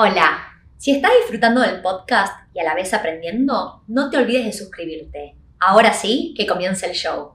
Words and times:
Hola, 0.00 0.62
si 0.76 0.92
estás 0.92 1.10
disfrutando 1.18 1.60
del 1.60 1.82
podcast 1.82 2.32
y 2.54 2.60
a 2.60 2.62
la 2.62 2.76
vez 2.76 2.94
aprendiendo, 2.94 3.82
no 3.88 4.10
te 4.10 4.16
olvides 4.16 4.44
de 4.44 4.52
suscribirte. 4.52 5.34
Ahora 5.58 5.92
sí, 5.92 6.34
que 6.36 6.46
comience 6.46 6.86
el 6.86 6.92
show. 6.92 7.32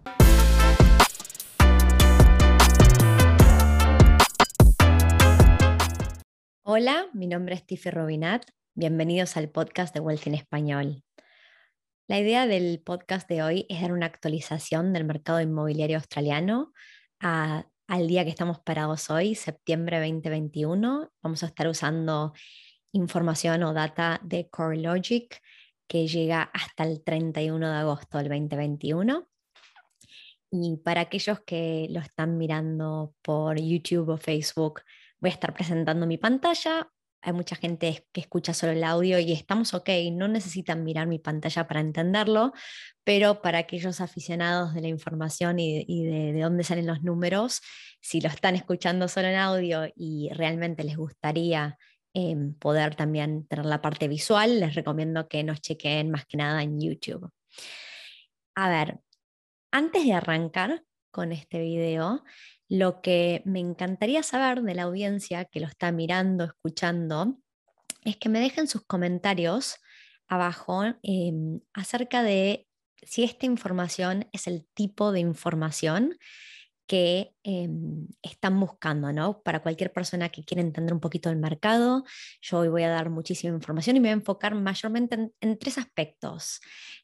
Hola, 6.64 7.08
mi 7.12 7.28
nombre 7.28 7.56
es 7.56 7.66
Tiffy 7.66 7.90
Robinat. 7.90 8.46
Bienvenidos 8.76 9.36
al 9.36 9.50
podcast 9.50 9.94
de 9.94 10.00
Wealth 10.00 10.28
en 10.28 10.36
Español. 10.36 11.04
La 12.08 12.18
idea 12.18 12.48
del 12.48 12.82
podcast 12.82 13.28
de 13.28 13.44
hoy 13.44 13.66
es 13.68 13.82
dar 13.82 13.92
una 13.92 14.06
actualización 14.06 14.94
del 14.94 15.04
mercado 15.04 15.42
inmobiliario 15.42 15.98
australiano 15.98 16.72
a 17.20 17.66
al 17.88 18.08
día 18.08 18.24
que 18.24 18.30
estamos 18.30 18.60
parados 18.60 19.10
hoy, 19.10 19.36
septiembre 19.36 20.00
2021. 20.00 21.12
Vamos 21.22 21.44
a 21.44 21.48
estar 21.48 21.68
usando 21.68 22.34
información 22.92 23.64
o 23.64 23.74
data 23.74 24.20
de 24.24 24.50
CoreLogic 24.50 25.42
que 25.88 26.08
llega 26.08 26.44
hasta 26.44 26.84
el 26.84 27.04
31 27.04 27.70
de 27.70 27.76
agosto 27.76 28.18
del 28.18 28.30
2021. 28.30 29.28
Y 30.52 30.78
para 30.78 31.02
aquellos 31.02 31.42
que 31.42 31.88
lo 31.90 32.00
están 32.00 32.38
mirando 32.38 33.16
por 33.22 33.60
YouTube 33.60 34.10
o 34.10 34.18
Facebook, 34.18 34.82
voy 35.20 35.32
a 35.32 35.34
estar 35.34 35.54
presentando 35.54 36.06
mi 36.06 36.18
pantalla 36.18 36.93
hay 37.24 37.34
mucha 37.34 37.56
gente 37.56 38.06
que 38.12 38.22
escucha 38.22 38.54
solo 38.54 38.74
el 38.74 38.84
audio 38.84 39.18
y 39.18 39.32
estamos 39.32 39.74
ok, 39.74 39.90
no 40.12 40.28
necesitan 40.28 40.84
mirar 40.84 41.08
mi 41.08 41.20
pantalla 41.20 41.66
para 41.68 41.80
entenderlo, 41.80 42.52
pero 43.06 43.42
para 43.42 43.60
aquellos 43.60 44.02
aficionados 44.02 44.74
de 44.74 44.82
la 44.82 44.90
información 44.90 45.58
y, 45.58 46.06
de, 46.06 46.40
dónde 46.40 46.66
salen 46.66 46.86
los 46.86 47.02
números, 47.02 47.62
si 48.02 48.20
lo 48.20 48.28
están 48.28 48.56
escuchando 48.56 49.08
solo 49.08 49.30
en 49.30 49.38
audio 49.38 49.86
y 49.96 50.30
realmente 50.34 50.84
les 50.84 50.98
gustaría 50.98 51.78
em, 52.14 52.54
poder 52.56 52.96
también 52.96 53.48
tener 53.48 53.66
la 53.66 53.82
parte 53.82 54.10
visual, 54.10 54.60
les 54.60 54.76
recomiendo 54.76 55.28
que 55.30 55.44
nos 55.44 55.62
chequen 55.62 56.12
más 56.12 56.26
que 56.26 56.38
nada 56.38 56.62
en 56.62 56.80
YouTube. 56.80 57.30
A 58.56 58.70
ver, 58.70 59.00
antes 59.72 60.04
de 60.04 60.14
arrancar 60.14 60.84
con 61.10 61.32
este 61.32 61.62
video, 61.62 62.24
lo 62.74 63.02
que 63.02 63.44
me 63.46 63.60
encantaría 63.60 64.24
saber 64.24 64.64
de 64.64 64.74
la 64.74 64.84
audiencia 64.84 65.46
que 65.46 65.60
lo 65.60 65.68
está 65.68 65.92
mirando, 65.92 66.46
escuchando, 66.46 67.38
es 68.04 68.18
que 68.18 68.30
me 68.30 68.40
dejen 68.40 68.68
sus 68.68 68.84
comentarios 68.84 69.76
abajo 70.28 70.84
em, 71.04 71.60
acerca 71.74 72.24
de 72.24 72.68
si 73.04 73.24
esta 73.24 73.46
información 73.46 74.28
es 74.32 74.48
el 74.48 74.66
tipo 74.74 75.12
de 75.12 75.20
información 75.20 76.18
que 76.88 77.36
em, 77.44 78.08
están 78.24 78.60
buscando, 78.60 79.14
¿no? 79.14 79.44
Para 79.44 79.62
cualquier 79.62 79.94
persona 79.94 80.30
que 80.30 80.44
quiera 80.44 80.64
entender 80.64 80.96
un 80.96 81.00
poquito 81.00 81.30
el 81.30 81.36
mercado, 81.36 82.04
yo 82.42 82.58
hoy 82.58 82.70
voy 82.70 82.82
a 82.82 82.90
dar 82.90 83.12
muchísima 83.12 83.54
información 83.54 83.98
y 83.98 84.00
me 84.00 84.08
voy 84.08 84.14
a 84.14 84.14
enfocar 84.14 84.56
mayormente 84.56 85.32
en 85.42 85.60
tres 85.60 85.78
aspectos, 85.78 86.60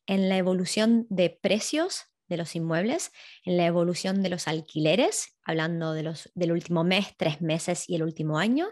en 0.07 0.29
la 0.29 0.37
evolución 0.37 1.05
de 1.11 1.29
precios 1.29 2.09
de 2.29 2.37
los 2.37 2.55
inmuebles, 2.55 3.11
en 3.43 3.57
la 3.57 3.65
evolución 3.65 4.23
de 4.23 4.29
los 4.29 4.47
alquileres, 4.47 5.37
hablando 5.43 5.93
de 5.93 6.03
los, 6.03 6.31
del 6.35 6.51
último 6.51 6.83
mes, 6.83 7.07
tres 7.17 7.41
meses 7.41 7.89
y 7.89 7.95
el 7.95 8.03
último 8.03 8.37
año. 8.37 8.67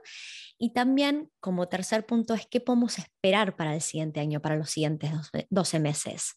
Y 0.57 0.73
también 0.73 1.29
como 1.39 1.67
tercer 1.67 2.05
punto 2.05 2.33
es 2.33 2.47
qué 2.47 2.61
podemos 2.61 2.97
esperar 2.99 3.55
para 3.55 3.75
el 3.75 3.81
siguiente 3.81 4.19
año, 4.19 4.41
para 4.41 4.55
los 4.55 4.69
siguientes 4.69 5.11
12 5.49 5.79
meses. 5.79 6.35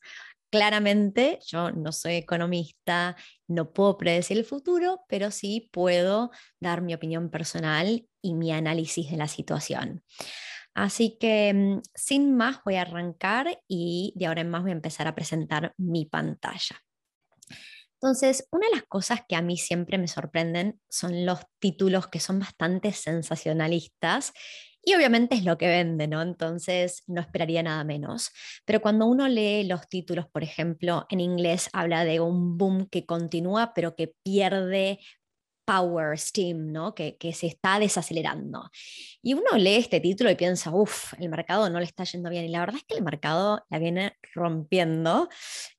Claramente 0.50 1.38
yo 1.46 1.70
no 1.70 1.92
soy 1.92 2.14
economista, 2.14 3.16
no 3.46 3.72
puedo 3.72 3.96
predecir 3.96 4.36
el 4.36 4.44
futuro, 4.44 5.04
pero 5.08 5.30
sí 5.30 5.68
puedo 5.72 6.32
dar 6.58 6.82
mi 6.82 6.92
opinión 6.92 7.30
personal 7.30 8.08
y 8.20 8.34
mi 8.34 8.50
análisis 8.50 9.10
de 9.10 9.16
la 9.16 9.28
situación. 9.28 10.02
Así 10.74 11.18
que 11.20 11.52
mm, 11.54 11.80
sin 11.94 12.36
más 12.36 12.62
voy 12.64 12.76
a 12.76 12.82
arrancar 12.82 13.60
y 13.68 14.12
de 14.16 14.26
ahora 14.26 14.40
en 14.40 14.50
más 14.50 14.62
voy 14.62 14.70
a 14.70 14.74
empezar 14.74 15.06
a 15.06 15.14
presentar 15.14 15.74
mi 15.76 16.06
pantalla. 16.06 16.82
Entonces, 18.02 18.48
una 18.50 18.66
de 18.68 18.76
las 18.76 18.84
cosas 18.86 19.20
que 19.28 19.36
a 19.36 19.42
mí 19.42 19.56
siempre 19.58 19.98
me 19.98 20.08
sorprenden 20.08 20.80
son 20.88 21.26
los 21.26 21.40
títulos 21.58 22.08
que 22.08 22.18
son 22.20 22.38
bastante 22.38 22.92
sensacionalistas 22.92 24.32
y 24.82 24.94
obviamente 24.94 25.34
es 25.34 25.44
lo 25.44 25.58
que 25.58 25.66
vende, 25.68 26.08
¿no? 26.08 26.22
Entonces 26.22 27.02
no 27.06 27.20
esperaría 27.20 27.62
nada 27.62 27.84
menos. 27.84 28.30
Pero 28.64 28.80
cuando 28.80 29.06
uno 29.06 29.28
lee 29.28 29.64
los 29.64 29.86
títulos, 29.88 30.26
por 30.32 30.42
ejemplo, 30.42 31.06
en 31.10 31.20
inglés 31.20 31.68
habla 31.74 32.04
de 32.04 32.20
un 32.20 32.56
boom 32.56 32.88
que 32.88 33.04
continúa 33.04 33.72
pero 33.74 33.94
que 33.94 34.14
pierde 34.22 35.00
power, 35.70 36.18
steam, 36.18 36.72
¿no? 36.72 36.96
que, 36.96 37.16
se 37.32 37.46
está 37.46 37.78
desacelerando. 37.78 38.68
Y 39.22 39.34
uno 39.34 39.56
lee 39.56 39.76
este 39.76 40.00
título 40.00 40.28
y 40.28 40.34
piensa, 40.34 40.72
uff, 40.72 41.14
el 41.20 41.28
mercado 41.28 41.70
no 41.70 41.78
le 41.78 41.84
está 41.84 42.02
yendo 42.02 42.28
bien. 42.28 42.44
Y 42.44 42.48
la 42.48 42.58
verdad 42.58 42.78
es 42.78 42.84
que 42.84 42.96
el 42.96 43.04
mercado 43.04 43.64
la 43.70 43.78
viene 43.78 44.16
rompiendo. 44.34 45.28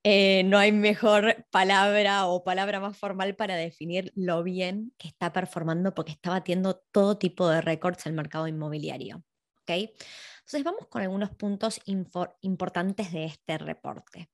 Eh, 0.04 0.44
no 0.46 0.58
hay 0.58 0.72
mejor 0.72 1.46
palabra 1.52 2.28
o 2.28 2.46
palabra 2.46 2.80
más 2.80 2.98
formal 2.98 3.36
para 3.36 3.56
definir 3.56 4.14
lo 4.16 4.44
bien 4.44 4.94
que 4.98 5.10
está 5.10 5.34
performando 5.34 5.94
porque 5.94 6.14
está 6.14 6.30
batiendo 6.30 6.82
todo 6.94 7.18
tipo 7.18 7.50
de 7.50 7.60
récords 7.60 8.06
el 8.06 8.14
mercado 8.14 8.48
inmobiliario. 8.48 9.22
¿okay? 9.64 9.94
Entonces 10.40 10.64
vamos 10.64 10.88
con 10.88 11.02
algunos 11.02 11.32
puntos 11.32 11.82
importantes 11.86 13.12
de 13.12 13.26
este 13.26 13.58
reporte. 13.58 14.30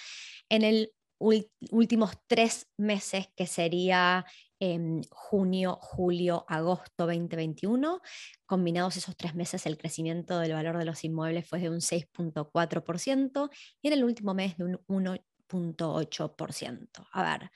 En 0.49 0.63
el 0.63 0.93
últimos 1.19 2.13
tres 2.27 2.69
meses, 2.77 3.29
que 3.37 3.47
sería 3.47 4.25
en 4.61 5.03
junio, 5.11 5.79
julio, 5.81 6.45
agosto 6.49 7.07
2021, 7.07 8.01
combinados 8.47 8.97
esos 8.97 9.17
tres 9.17 9.35
meses, 9.35 9.67
el 9.67 9.79
crecimiento 9.79 10.39
del 10.39 10.53
valor 10.53 10.79
de 10.79 10.85
los 10.85 11.05
inmuebles 11.05 11.49
fue 11.49 11.61
de 11.61 11.71
un 11.71 11.81
6.4% 11.81 13.51
y 13.83 13.89
en 13.89 13.95
el 13.95 14.05
último 14.05 14.35
mes 14.35 14.57
de 14.57 14.79
un 14.87 15.19
1.8%. 15.51 17.07
A 17.13 17.23
ver, 17.23 17.51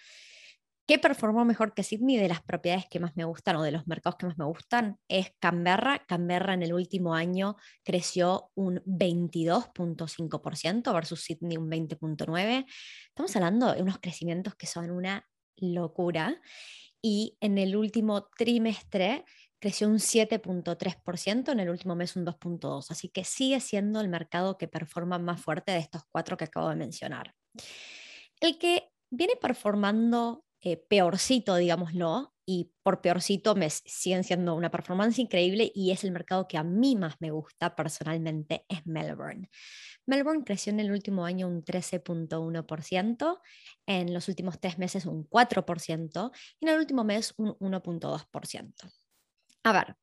¿Qué 0.88 0.99
performó 0.99 1.44
mejor 1.44 1.75
que 1.75 1.82
Sydney 1.82 2.17
de 2.17 2.29
las 2.29 2.40
propiedades 2.40 2.87
que 2.90 2.99
más 2.99 3.14
me 3.14 3.25
gustan 3.25 3.56
o 3.56 3.62
de 3.62 3.73
los 3.73 3.87
mercados 3.87 4.17
que 4.17 4.25
más 4.25 4.38
me 4.38 4.46
gustan? 4.46 4.99
Es 5.06 5.35
Canberra. 5.38 6.02
Canberra 6.08 6.55
en 6.55 6.62
el 6.62 6.73
último 6.73 7.14
año 7.14 7.56
creció 7.85 8.50
un 8.55 8.76
22.5% 8.87 10.94
versus 10.94 11.20
Sydney 11.20 11.58
un 11.58 11.70
20.9%. 11.70 12.64
Estamos 13.08 13.37
hablando 13.37 13.75
de 13.75 13.82
unos 13.82 13.99
crecimientos 13.99 14.55
que 14.55 14.67
son 14.67 14.90
una 14.90 15.29
locura. 15.56 16.40
Y 17.02 17.37
en 17.40 17.58
el 17.58 17.76
último 17.76 18.31
trimestre 18.38 19.26
creció 19.58 19.88
un 19.88 19.99
7.3%, 19.99 21.52
en 21.52 21.61
el 21.61 21.69
último 21.69 21.96
mes 21.96 22.17
un 22.17 22.25
2.2%. 22.25 22.87
Así 22.88 23.11
que 23.11 23.25
sigue 23.25 23.61
siendo 23.61 24.00
el 24.00 24.08
mercado 24.08 24.56
que 24.56 24.69
performa 24.69 25.19
más 25.19 25.43
fuerte 25.43 25.73
de 25.73 25.81
estos 25.81 26.00
cuatro 26.11 26.38
que 26.38 26.44
acabo 26.44 26.70
de 26.70 26.76
mencionar. 26.76 27.35
El 28.40 28.58
que 28.58 28.90
viene 29.10 29.34
performando 29.40 30.44
eh, 30.60 30.76
peorcito, 30.76 31.56
digámoslo, 31.56 32.34
y 32.44 32.72
por 32.82 33.02
peorcito 33.02 33.54
me 33.54 33.68
siguen 33.68 34.24
siendo 34.24 34.54
una 34.54 34.70
performance 34.70 35.18
increíble 35.18 35.70
y 35.74 35.90
es 35.90 36.02
el 36.02 36.12
mercado 36.12 36.48
que 36.48 36.56
a 36.56 36.64
mí 36.64 36.96
más 36.96 37.16
me 37.20 37.30
gusta 37.30 37.76
personalmente, 37.76 38.64
es 38.68 38.86
Melbourne. 38.86 39.50
Melbourne 40.06 40.44
creció 40.44 40.72
en 40.72 40.80
el 40.80 40.90
último 40.90 41.26
año 41.26 41.46
un 41.46 41.62
13.1%, 41.62 43.40
en 43.86 44.14
los 44.14 44.28
últimos 44.28 44.58
tres 44.58 44.78
meses 44.78 45.04
un 45.04 45.28
4% 45.28 46.32
y 46.58 46.64
en 46.64 46.72
el 46.72 46.80
último 46.80 47.04
mes 47.04 47.34
un 47.36 47.50
1.2%. 47.58 48.72
A 49.64 49.72
ver, 49.72 49.96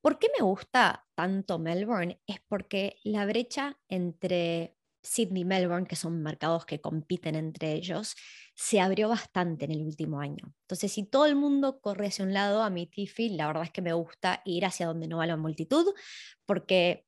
¿por 0.00 0.20
qué 0.20 0.28
me 0.38 0.44
gusta 0.44 1.04
tanto 1.16 1.58
Melbourne? 1.58 2.20
Es 2.28 2.38
porque 2.46 3.00
la 3.02 3.26
brecha 3.26 3.76
entre 3.88 4.77
Sydney 5.02 5.44
Melbourne, 5.44 5.86
que 5.86 5.96
son 5.96 6.22
mercados 6.22 6.66
que 6.66 6.80
compiten 6.80 7.34
entre 7.34 7.72
ellos, 7.72 8.14
se 8.54 8.80
abrió 8.80 9.08
bastante 9.08 9.64
en 9.64 9.72
el 9.72 9.82
último 9.82 10.20
año. 10.20 10.52
Entonces, 10.62 10.92
si 10.92 11.04
todo 11.04 11.26
el 11.26 11.36
mundo 11.36 11.80
corre 11.80 12.08
hacia 12.08 12.24
un 12.24 12.32
lado, 12.34 12.62
a 12.62 12.70
mi 12.70 12.86
Tiffy, 12.86 13.30
la 13.30 13.46
verdad 13.46 13.64
es 13.64 13.70
que 13.70 13.82
me 13.82 13.92
gusta 13.92 14.42
ir 14.44 14.64
hacia 14.66 14.86
donde 14.86 15.08
no 15.08 15.18
va 15.18 15.26
la 15.26 15.36
multitud, 15.36 15.86
porque 16.46 17.06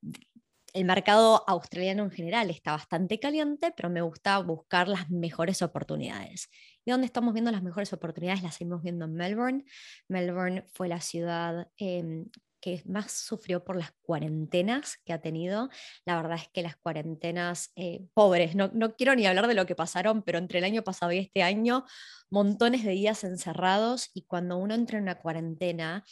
el 0.72 0.84
mercado 0.84 1.42
australiano 1.48 2.04
en 2.04 2.10
general 2.10 2.50
está 2.50 2.72
bastante 2.72 3.18
caliente, 3.18 3.72
pero 3.76 3.90
me 3.90 4.02
gusta 4.02 4.38
buscar 4.38 4.88
las 4.88 5.10
mejores 5.10 5.62
oportunidades. 5.62 6.48
¿Y 6.84 6.90
dónde 6.90 7.06
estamos 7.06 7.34
viendo 7.34 7.50
las 7.50 7.62
mejores 7.62 7.92
oportunidades? 7.92 8.42
Las 8.42 8.54
seguimos 8.56 8.82
viendo 8.82 9.04
en 9.04 9.14
Melbourne. 9.14 9.64
Melbourne 10.08 10.64
fue 10.72 10.88
la 10.88 11.00
ciudad 11.00 11.68
em, 11.76 12.26
que 12.60 12.82
más 12.86 13.12
sufrió 13.12 13.64
por 13.64 13.76
las 13.76 13.92
cuarentenas 14.02 14.98
que 15.04 15.12
ha 15.12 15.20
tenido. 15.20 15.70
La 16.04 16.16
verdad 16.16 16.38
es 16.40 16.48
que 16.52 16.62
las 16.62 16.76
cuarentenas 16.76 17.72
eh, 17.76 18.06
pobres, 18.14 18.54
no, 18.54 18.70
no, 18.72 18.94
quiero 18.94 19.14
ni 19.14 19.26
hablar 19.26 19.46
de 19.46 19.54
lo 19.54 19.66
que 19.66 19.74
pasaron, 19.74 20.22
pero 20.22 20.38
entre 20.38 20.58
el 20.58 20.64
año 20.64 20.82
pasado 20.82 21.12
y 21.12 21.18
este 21.18 21.42
año, 21.42 21.84
montones 22.30 22.84
de 22.84 22.92
días 22.92 23.24
encerrados 23.24 24.10
y 24.14 24.22
cuando 24.22 24.56
uno 24.56 24.74
entra 24.74 24.98
en 24.98 25.04
una 25.04 25.18
cuarentena 25.18 26.04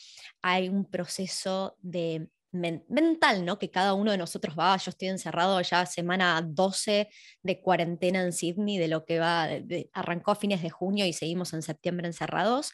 hay 0.42 0.68
un 0.68 0.84
proceso 0.84 1.76
de 1.80 2.28
mental, 2.50 3.44
¿no? 3.44 3.58
Que 3.58 3.70
cada 3.70 3.94
uno 3.94 4.10
de 4.10 4.18
nosotros 4.18 4.56
va, 4.58 4.76
yo 4.78 4.90
estoy 4.90 5.08
encerrado 5.08 5.60
ya 5.60 5.84
semana 5.86 6.42
12 6.42 7.08
de 7.42 7.60
cuarentena 7.60 8.22
en 8.22 8.32
Sydney, 8.32 8.78
de 8.78 8.88
lo 8.88 9.04
que 9.04 9.18
va, 9.18 9.48
arrancó 9.92 10.30
a 10.30 10.36
fines 10.36 10.62
de 10.62 10.70
junio 10.70 11.06
y 11.06 11.12
seguimos 11.12 11.52
en 11.52 11.62
septiembre 11.62 12.06
encerrados. 12.06 12.72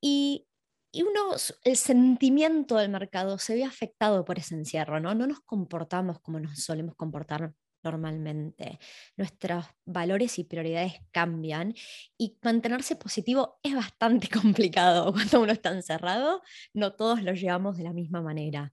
Y 0.00 0.46
y 0.94 1.02
uno, 1.02 1.34
el 1.64 1.76
sentimiento 1.76 2.76
del 2.76 2.88
mercado 2.88 3.36
se 3.38 3.56
ve 3.56 3.64
afectado 3.64 4.24
por 4.24 4.38
ese 4.38 4.54
encierro, 4.54 5.00
¿no? 5.00 5.12
No 5.14 5.26
nos 5.26 5.40
comportamos 5.40 6.20
como 6.20 6.38
nos 6.38 6.60
solemos 6.60 6.94
comportar 6.94 7.52
normalmente. 7.82 8.78
Nuestros 9.16 9.66
valores 9.84 10.38
y 10.38 10.44
prioridades 10.44 10.94
cambian 11.10 11.74
y 12.16 12.38
mantenerse 12.42 12.94
positivo 12.94 13.58
es 13.64 13.74
bastante 13.74 14.28
complicado 14.30 15.12
cuando 15.12 15.42
uno 15.42 15.52
está 15.52 15.70
encerrado. 15.70 16.42
No 16.72 16.94
todos 16.94 17.24
lo 17.24 17.34
llevamos 17.34 17.76
de 17.76 17.82
la 17.82 17.92
misma 17.92 18.22
manera. 18.22 18.72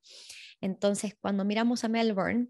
Entonces, 0.62 1.18
cuando 1.20 1.44
miramos 1.44 1.84
a 1.84 1.90
Melbourne, 1.90 2.50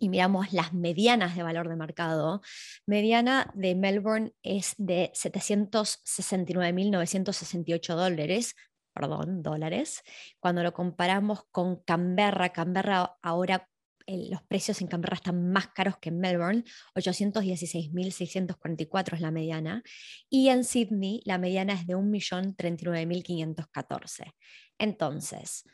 y 0.00 0.08
miramos 0.08 0.52
las 0.52 0.72
medianas 0.72 1.34
de 1.36 1.42
valor 1.42 1.68
de 1.68 1.74
mercado, 1.76 2.40
mediana 2.86 3.50
de 3.54 3.74
Melbourne 3.74 4.32
es 4.42 4.74
de 4.78 5.10
769.968 5.14 7.96
dólares, 7.96 8.54
perdón, 8.98 9.42
dólares. 9.42 10.02
Cuando 10.40 10.64
lo 10.64 10.74
comparamos 10.74 11.44
con 11.52 11.76
Canberra, 11.84 12.48
Canberra 12.48 13.16
ahora 13.22 13.68
los 14.08 14.42
precios 14.42 14.80
en 14.80 14.88
Canberra 14.88 15.16
están 15.16 15.52
más 15.52 15.68
caros 15.68 15.98
que 15.98 16.08
en 16.08 16.18
Melbourne, 16.18 16.64
816.644 16.94 19.14
es 19.14 19.20
la 19.20 19.30
mediana, 19.30 19.82
y 20.30 20.48
en 20.48 20.64
Sydney 20.64 21.20
la 21.26 21.36
mediana 21.36 21.74
es 21.74 21.86
de 21.86 21.94
1.039.514. 21.94 24.32
Entonces, 24.78 25.68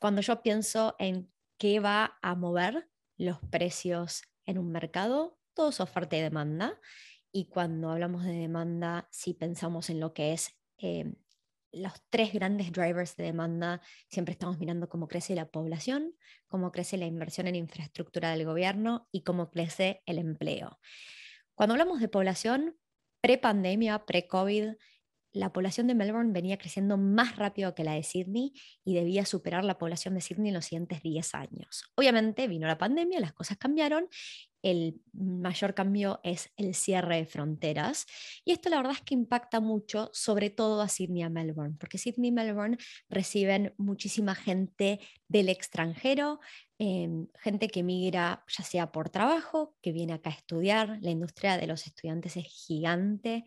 cuando 0.00 0.22
yo 0.22 0.42
pienso 0.42 0.96
en 0.98 1.30
qué 1.58 1.78
va 1.78 2.18
a 2.22 2.34
mover 2.34 2.88
los 3.18 3.38
precios 3.50 4.22
en 4.46 4.56
un 4.58 4.72
mercado, 4.72 5.38
todo 5.54 5.68
es 5.68 5.80
oferta 5.80 6.16
y 6.16 6.22
demanda. 6.22 6.80
Y 7.30 7.50
cuando 7.50 7.90
hablamos 7.90 8.24
de 8.24 8.32
demanda, 8.32 9.06
si 9.12 9.34
pensamos 9.34 9.90
en 9.90 10.00
lo 10.00 10.14
que 10.14 10.32
es 10.32 10.58
eh, 10.78 11.12
los 11.72 11.92
tres 12.10 12.32
grandes 12.32 12.72
drivers 12.72 13.16
de 13.16 13.24
demanda, 13.24 13.80
siempre 14.08 14.32
estamos 14.32 14.58
mirando 14.58 14.88
cómo 14.88 15.08
crece 15.08 15.34
la 15.34 15.48
población, 15.48 16.14
cómo 16.48 16.72
crece 16.72 16.96
la 16.96 17.06
inversión 17.06 17.46
en 17.46 17.56
infraestructura 17.56 18.30
del 18.30 18.44
gobierno 18.44 19.08
y 19.12 19.22
cómo 19.22 19.50
crece 19.50 20.02
el 20.06 20.18
empleo. 20.18 20.78
Cuando 21.54 21.74
hablamos 21.74 22.00
de 22.00 22.08
población, 22.08 22.76
pre-pandemia, 23.20 24.04
pre-COVID, 24.04 24.72
la 25.32 25.52
población 25.52 25.86
de 25.86 25.94
Melbourne 25.94 26.32
venía 26.32 26.58
creciendo 26.58 26.96
más 26.96 27.36
rápido 27.36 27.74
que 27.74 27.84
la 27.84 27.92
de 27.92 28.02
Sydney 28.02 28.52
y 28.84 28.94
debía 28.94 29.24
superar 29.24 29.64
la 29.64 29.78
población 29.78 30.14
de 30.14 30.20
Sydney 30.20 30.48
en 30.48 30.54
los 30.54 30.64
siguientes 30.64 31.02
10 31.02 31.34
años. 31.34 31.84
Obviamente 31.94 32.48
vino 32.48 32.66
la 32.66 32.78
pandemia, 32.78 33.20
las 33.20 33.32
cosas 33.32 33.56
cambiaron 33.56 34.08
el 34.62 35.00
mayor 35.12 35.74
cambio 35.74 36.20
es 36.22 36.50
el 36.56 36.74
cierre 36.74 37.16
de 37.16 37.26
fronteras. 37.26 38.06
Y 38.44 38.52
esto 38.52 38.68
la 38.68 38.76
verdad 38.76 38.92
es 38.92 39.02
que 39.02 39.14
impacta 39.14 39.60
mucho, 39.60 40.10
sobre 40.12 40.50
todo 40.50 40.80
a 40.80 40.88
Sydney 40.88 41.22
y 41.22 41.24
a 41.24 41.28
Melbourne, 41.28 41.76
porque 41.78 41.98
Sydney 41.98 42.28
y 42.28 42.32
Melbourne 42.32 42.78
reciben 43.08 43.74
muchísima 43.78 44.34
gente 44.34 45.00
del 45.28 45.48
extranjero, 45.48 46.40
em, 46.78 47.28
gente 47.38 47.68
que 47.68 47.82
migra 47.82 48.44
ya 48.48 48.64
sea 48.64 48.92
por 48.92 49.10
trabajo, 49.10 49.76
que 49.82 49.92
viene 49.92 50.14
acá 50.14 50.30
a 50.30 50.34
estudiar. 50.34 50.98
La 51.02 51.10
industria 51.10 51.56
de 51.56 51.66
los 51.66 51.86
estudiantes 51.86 52.36
es 52.36 52.46
gigante 52.46 53.44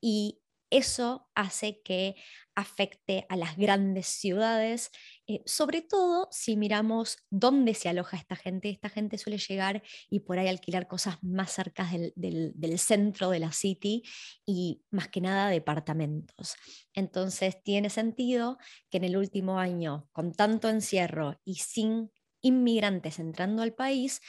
y 0.00 0.38
eso 0.72 1.30
hace 1.34 1.82
que 1.82 2.16
afecte 2.54 3.26
a 3.28 3.36
las 3.36 3.56
grandes 3.56 4.06
ciudades, 4.06 4.90
eh, 5.32 5.42
sobre 5.46 5.80
todo 5.80 6.28
si 6.30 6.56
miramos 6.56 7.16
dónde 7.30 7.72
se 7.72 7.88
aloja 7.88 8.18
esta 8.18 8.36
gente. 8.36 8.68
Esta 8.68 8.90
gente 8.90 9.16
suele 9.16 9.38
llegar 9.38 9.82
y 10.10 10.20
por 10.20 10.38
ahí 10.38 10.48
alquilar 10.48 10.86
cosas 10.88 11.16
más 11.22 11.52
cerca 11.52 11.88
del, 12.16 12.78
centro 12.78 13.30
de 13.30 13.38
la 13.38 13.52
city 13.52 14.02
y 14.44 14.82
más 14.90 15.08
que 15.08 15.22
nada 15.22 15.48
departamentos. 15.48 16.54
Entonces 16.92 17.62
tiene 17.62 17.88
sentido 17.88 18.58
que 18.90 18.98
en 18.98 19.04
el 19.04 19.16
último 19.16 19.58
año, 19.58 20.06
con 20.12 20.32
tanto 20.32 20.68
encierro 20.68 21.40
y 21.44 21.54
sin 21.54 22.10
inmigrantes 22.42 23.18
entrando 23.18 23.62
al 23.62 23.72
país, 23.72 24.20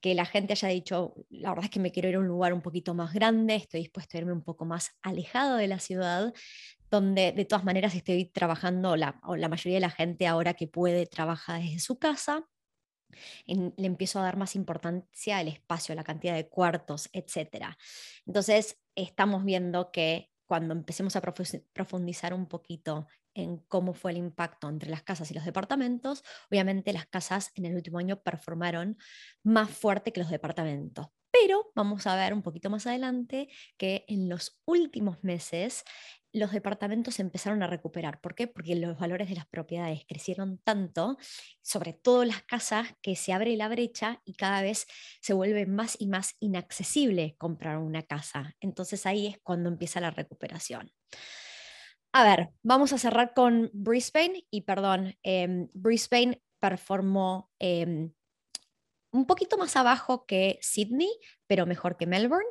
que 0.00 0.14
la 0.14 0.26
gente 0.26 0.52
haya 0.52 0.68
dicho, 0.68 1.14
la 1.30 1.50
verdad 1.50 1.64
es 1.64 1.70
que 1.70 1.80
me 1.80 1.90
quiero 1.90 2.08
ir 2.08 2.16
a 2.16 2.20
un 2.20 2.28
lugar 2.28 2.52
un 2.52 2.60
poquito 2.60 2.94
más 2.94 3.14
grande, 3.14 3.56
estoy 3.56 3.80
dispuesto 3.80 4.16
a 4.16 4.20
irme 4.20 4.32
un 4.32 4.42
poco 4.42 4.64
más 4.64 4.90
alejado 5.00 5.56
de 5.56 5.68
la 5.68 5.78
ciudad, 5.78 6.32
donde 6.92 7.32
de 7.32 7.46
todas 7.46 7.64
maneras 7.64 7.94
estoy 7.94 8.26
trabajando, 8.26 8.96
la, 8.96 9.18
la 9.36 9.48
mayoría 9.48 9.78
de 9.78 9.80
la 9.80 9.90
gente 9.90 10.26
ahora 10.26 10.52
que 10.52 10.68
puede 10.68 11.06
trabajar 11.06 11.62
desde 11.62 11.78
su 11.78 11.98
casa, 11.98 12.46
le 13.46 13.86
empiezo 13.86 14.20
a 14.20 14.24
dar 14.24 14.36
más 14.36 14.54
importancia 14.54 15.38
al 15.38 15.48
espacio, 15.48 15.94
a 15.94 15.96
la 15.96 16.04
cantidad 16.04 16.34
de 16.34 16.48
cuartos, 16.48 17.08
etc. 17.14 17.76
Entonces, 18.26 18.78
estamos 18.94 19.42
viendo 19.44 19.90
que 19.90 20.30
cuando 20.46 20.74
empecemos 20.74 21.16
a 21.16 21.22
profundizar 21.22 22.34
un 22.34 22.46
poquito 22.46 23.06
en 23.32 23.56
cómo 23.68 23.94
fue 23.94 24.10
el 24.10 24.18
impacto 24.18 24.68
entre 24.68 24.90
las 24.90 25.02
casas 25.02 25.30
y 25.30 25.34
los 25.34 25.46
departamentos, 25.46 26.22
obviamente 26.50 26.92
las 26.92 27.06
casas 27.06 27.52
en 27.54 27.64
el 27.64 27.74
último 27.74 27.98
año 27.98 28.22
performaron 28.22 28.98
más 29.42 29.70
fuerte 29.70 30.12
que 30.12 30.20
los 30.20 30.30
departamentos. 30.30 31.06
Pero 31.30 31.72
vamos 31.74 32.06
a 32.06 32.14
ver 32.14 32.34
un 32.34 32.42
poquito 32.42 32.68
más 32.68 32.86
adelante 32.86 33.48
que 33.78 34.04
en 34.08 34.28
los 34.28 34.60
últimos 34.66 35.24
meses 35.24 35.84
los 36.32 36.52
departamentos 36.52 37.20
empezaron 37.20 37.62
a 37.62 37.66
recuperar. 37.66 38.20
¿Por 38.20 38.34
qué? 38.34 38.46
Porque 38.46 38.74
los 38.74 38.98
valores 38.98 39.28
de 39.28 39.34
las 39.34 39.46
propiedades 39.46 40.04
crecieron 40.06 40.58
tanto, 40.58 41.18
sobre 41.60 41.92
todo 41.92 42.24
las 42.24 42.42
casas, 42.42 42.88
que 43.02 43.16
se 43.16 43.32
abre 43.32 43.56
la 43.56 43.68
brecha 43.68 44.20
y 44.24 44.34
cada 44.34 44.62
vez 44.62 44.86
se 45.20 45.34
vuelve 45.34 45.66
más 45.66 45.96
y 45.98 46.06
más 46.06 46.36
inaccesible 46.40 47.36
comprar 47.38 47.78
una 47.78 48.02
casa. 48.02 48.54
Entonces 48.60 49.06
ahí 49.06 49.26
es 49.26 49.38
cuando 49.42 49.68
empieza 49.68 50.00
la 50.00 50.10
recuperación. 50.10 50.92
A 52.12 52.24
ver, 52.24 52.50
vamos 52.62 52.92
a 52.92 52.98
cerrar 52.98 53.32
con 53.34 53.70
Brisbane 53.72 54.44
y 54.50 54.62
perdón, 54.62 55.16
em, 55.22 55.68
Brisbane 55.72 56.42
performó 56.60 57.50
em, 57.58 58.12
un 59.12 59.26
poquito 59.26 59.58
más 59.58 59.76
abajo 59.76 60.26
que 60.26 60.58
Sydney, 60.62 61.10
pero 61.46 61.66
mejor 61.66 61.96
que 61.96 62.06
Melbourne. 62.06 62.48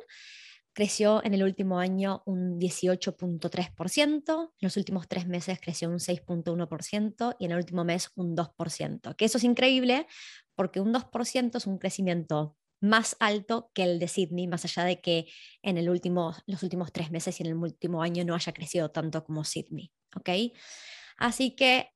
Creció 0.74 1.22
en 1.24 1.34
el 1.34 1.42
último 1.42 1.78
año 1.78 2.22
un 2.24 2.58
18.3%, 2.58 4.42
en 4.42 4.50
los 4.60 4.76
últimos 4.76 5.06
tres 5.06 5.26
meses 5.26 5.58
creció 5.60 5.90
un 5.90 5.98
6.1% 5.98 7.36
y 7.38 7.44
en 7.44 7.50
el 7.50 7.58
último 7.58 7.84
mes 7.84 8.10
un 8.14 8.34
2%, 8.34 9.14
que 9.16 9.24
eso 9.24 9.38
es 9.38 9.44
increíble 9.44 10.06
porque 10.54 10.80
un 10.80 10.92
2% 10.92 11.56
es 11.56 11.66
un 11.66 11.78
crecimiento 11.78 12.56
más 12.80 13.16
alto 13.20 13.70
que 13.74 13.84
el 13.84 13.98
de 13.98 14.08
Sydney, 14.08 14.48
más 14.48 14.64
allá 14.64 14.84
de 14.84 15.00
que 15.00 15.26
en 15.62 15.78
el 15.78 15.88
último, 15.88 16.34
los 16.46 16.62
últimos 16.62 16.92
tres 16.92 17.10
meses 17.10 17.38
y 17.38 17.44
en 17.44 17.50
el 17.50 17.56
último 17.56 18.02
año 18.02 18.24
no 18.24 18.34
haya 18.34 18.52
crecido 18.52 18.90
tanto 18.90 19.24
como 19.24 19.44
Sydney. 19.44 19.92
¿ok? 20.16 20.28
Así 21.16 21.54
que 21.54 21.90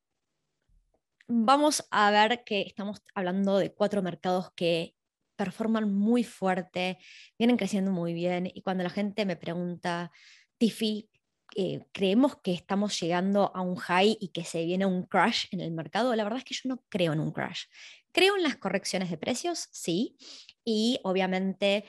vamos 1.28 1.86
a 1.90 2.10
ver 2.10 2.44
que 2.44 2.62
estamos 2.62 3.02
hablando 3.14 3.58
de 3.58 3.74
cuatro 3.74 4.02
mercados 4.02 4.52
que 4.54 4.95
performan 5.36 5.92
muy 5.92 6.24
fuerte, 6.24 6.98
vienen 7.38 7.56
creciendo 7.56 7.92
muy 7.92 8.14
bien 8.14 8.50
y 8.52 8.62
cuando 8.62 8.82
la 8.84 8.90
gente 8.90 9.24
me 9.24 9.36
pregunta, 9.36 10.10
Tiffy, 10.58 11.08
eh, 11.54 11.86
creemos 11.92 12.36
que 12.36 12.52
estamos 12.52 12.98
llegando 13.00 13.52
a 13.54 13.60
un 13.60 13.76
high 13.76 14.16
y 14.20 14.28
que 14.28 14.44
se 14.44 14.64
viene 14.64 14.84
un 14.86 15.04
crash 15.04 15.46
en 15.52 15.60
el 15.60 15.70
mercado. 15.70 16.14
La 16.16 16.24
verdad 16.24 16.38
es 16.38 16.44
que 16.44 16.54
yo 16.54 16.68
no 16.68 16.82
creo 16.88 17.12
en 17.12 17.20
un 17.20 17.32
crash. 17.32 17.64
Creo 18.12 18.36
en 18.36 18.42
las 18.42 18.56
correcciones 18.56 19.10
de 19.10 19.18
precios, 19.18 19.68
sí, 19.70 20.16
y 20.64 20.98
obviamente 21.04 21.84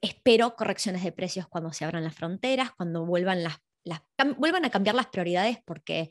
espero 0.00 0.56
correcciones 0.56 1.02
de 1.02 1.12
precios 1.12 1.48
cuando 1.48 1.72
se 1.72 1.84
abran 1.84 2.04
las 2.04 2.14
fronteras, 2.14 2.72
cuando 2.76 3.06
vuelvan 3.06 3.42
las 3.42 3.56
vuelvan 4.36 4.64
a 4.64 4.70
cambiar 4.70 4.94
las 4.94 5.06
prioridades 5.06 5.58
porque 5.64 6.10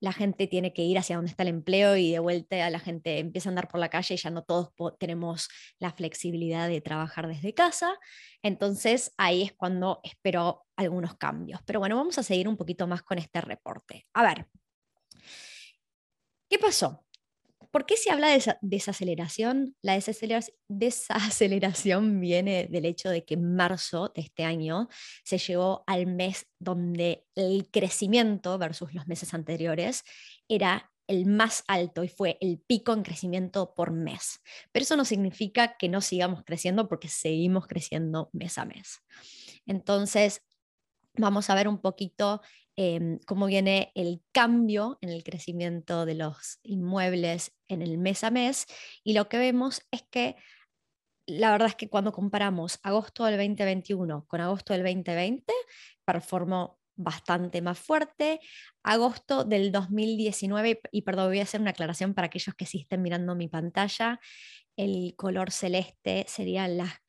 la 0.00 0.12
gente 0.12 0.48
tiene 0.48 0.72
que 0.72 0.82
ir 0.82 0.98
hacia 0.98 1.16
donde 1.16 1.30
está 1.30 1.44
el 1.44 1.50
empleo 1.50 1.96
y 1.96 2.10
de 2.10 2.18
vuelta 2.18 2.68
la 2.70 2.80
gente 2.80 3.18
empieza 3.20 3.48
a 3.48 3.52
andar 3.52 3.68
por 3.68 3.78
la 3.78 3.88
calle 3.88 4.14
y 4.14 4.16
ya 4.16 4.30
no 4.30 4.42
todos 4.42 4.72
tenemos 4.98 5.48
la 5.78 5.92
flexibilidad 5.92 6.68
de 6.68 6.80
trabajar 6.80 7.28
desde 7.28 7.54
casa. 7.54 7.96
Entonces 8.42 9.14
ahí 9.16 9.42
es 9.42 9.52
cuando 9.52 10.00
espero 10.02 10.64
algunos 10.76 11.16
cambios. 11.16 11.60
Pero 11.64 11.78
bueno, 11.78 11.96
vamos 11.96 12.18
a 12.18 12.24
seguir 12.24 12.48
un 12.48 12.56
poquito 12.56 12.86
más 12.88 13.02
con 13.02 13.18
este 13.18 13.40
reporte. 13.40 14.06
A 14.14 14.22
ver, 14.22 14.48
¿qué 16.48 16.58
pasó? 16.58 17.04
¿Por 17.72 17.86
qué 17.86 17.96
se 17.96 18.10
habla 18.10 18.28
de 18.28 18.56
desaceleración? 18.60 19.74
La 19.80 19.94
desaceleración 19.94 22.20
viene 22.20 22.68
del 22.68 22.84
hecho 22.84 23.08
de 23.08 23.24
que 23.24 23.32
en 23.34 23.56
marzo 23.56 24.12
de 24.14 24.20
este 24.20 24.44
año 24.44 24.88
se 25.24 25.38
llegó 25.38 25.82
al 25.86 26.06
mes 26.06 26.46
donde 26.58 27.24
el 27.34 27.70
crecimiento 27.70 28.58
versus 28.58 28.92
los 28.92 29.06
meses 29.06 29.32
anteriores 29.32 30.04
era 30.48 30.92
el 31.06 31.24
más 31.24 31.64
alto 31.66 32.04
y 32.04 32.08
fue 32.08 32.36
el 32.42 32.60
pico 32.60 32.92
en 32.92 33.02
crecimiento 33.02 33.72
por 33.74 33.90
mes. 33.90 34.42
Pero 34.70 34.82
eso 34.82 34.96
no 34.96 35.06
significa 35.06 35.78
que 35.78 35.88
no 35.88 36.02
sigamos 36.02 36.44
creciendo 36.44 36.88
porque 36.88 37.08
seguimos 37.08 37.66
creciendo 37.66 38.28
mes 38.34 38.58
a 38.58 38.66
mes. 38.66 39.00
Entonces, 39.64 40.42
vamos 41.14 41.48
a 41.48 41.54
ver 41.54 41.68
un 41.68 41.80
poquito 41.80 42.42
Em, 42.76 43.18
cómo 43.26 43.46
viene 43.46 43.92
el 43.94 44.22
cambio 44.32 44.98
en 45.02 45.10
el 45.10 45.22
crecimiento 45.24 46.06
de 46.06 46.14
los 46.14 46.58
inmuebles 46.62 47.52
en 47.68 47.82
el 47.82 47.98
mes 47.98 48.24
a 48.24 48.30
mes. 48.30 48.66
Y 49.04 49.12
lo 49.12 49.28
que 49.28 49.38
vemos 49.38 49.82
es 49.90 50.02
que 50.10 50.36
la 51.26 51.50
verdad 51.52 51.68
es 51.68 51.76
que 51.76 51.88
cuando 51.88 52.12
comparamos 52.12 52.80
agosto 52.82 53.24
del 53.24 53.36
2021 53.36 54.26
con 54.26 54.40
agosto 54.40 54.72
del 54.72 54.82
2020, 54.82 55.52
performó 56.04 56.80
bastante 56.96 57.62
más 57.62 57.78
fuerte. 57.78 58.40
Agosto 58.82 59.44
del 59.44 59.70
2019, 59.70 60.80
y 60.90 61.02
perdón, 61.02 61.28
voy 61.28 61.40
a 61.40 61.44
hacer 61.44 61.60
una 61.60 61.70
aclaración 61.70 62.14
para 62.14 62.26
aquellos 62.26 62.54
que 62.54 62.66
sí 62.66 62.80
estén 62.80 63.02
mirando 63.02 63.34
mi 63.34 63.48
pantalla, 63.48 64.20
el 64.76 65.14
color 65.16 65.50
celeste 65.50 66.24
serían 66.26 66.78
las 66.78 67.02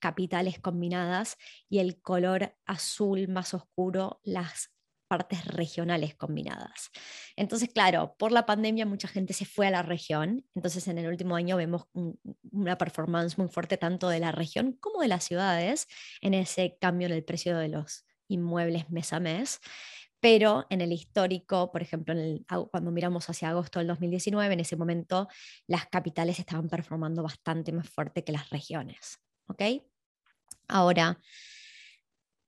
capitales 0.00 0.60
combinadas 0.60 1.36
y 1.68 1.78
el 1.78 2.00
color 2.00 2.56
azul 2.66 3.28
más 3.28 3.54
oscuro 3.54 4.20
las 4.22 4.70
partes 5.08 5.44
regionales 5.46 6.14
combinadas. 6.14 6.90
Entonces, 7.36 7.68
claro, 7.72 8.14
por 8.18 8.32
la 8.32 8.46
pandemia 8.46 8.86
mucha 8.86 9.08
gente 9.08 9.32
se 9.32 9.44
fue 9.44 9.66
a 9.66 9.70
la 9.70 9.82
región, 9.82 10.44
entonces 10.54 10.88
en 10.88 10.98
el 10.98 11.08
último 11.08 11.36
año 11.36 11.56
vemos 11.56 11.86
una 12.52 12.78
performance 12.78 13.38
muy 13.38 13.48
fuerte 13.48 13.76
tanto 13.76 14.08
de 14.08 14.20
la 14.20 14.32
región 14.32 14.72
como 14.80 15.00
de 15.00 15.08
las 15.08 15.24
ciudades 15.24 15.86
en 16.20 16.34
ese 16.34 16.76
cambio 16.80 17.06
en 17.06 17.14
el 17.14 17.24
precio 17.24 17.56
de 17.56 17.68
los 17.68 18.04
inmuebles 18.28 18.90
mes 18.90 19.12
a 19.12 19.20
mes. 19.20 19.60
Pero 20.20 20.66
en 20.70 20.80
el 20.80 20.92
histórico, 20.92 21.70
por 21.70 21.82
ejemplo, 21.82 22.14
en 22.14 22.44
cuando 22.70 22.90
miramos 22.90 23.28
hacia 23.28 23.50
agosto 23.50 23.78
del 23.78 23.88
2019, 23.88 24.54
en 24.54 24.60
ese 24.60 24.76
momento 24.76 25.28
las 25.66 25.86
capitales 25.86 26.38
estaban 26.38 26.68
performando 26.68 27.22
bastante 27.22 27.70
más 27.70 27.88
fuerte 27.88 28.24
que 28.24 28.32
las 28.32 28.50
regiones. 28.50 29.18
¿Ok? 29.46 29.62
Ahora, 30.68 31.20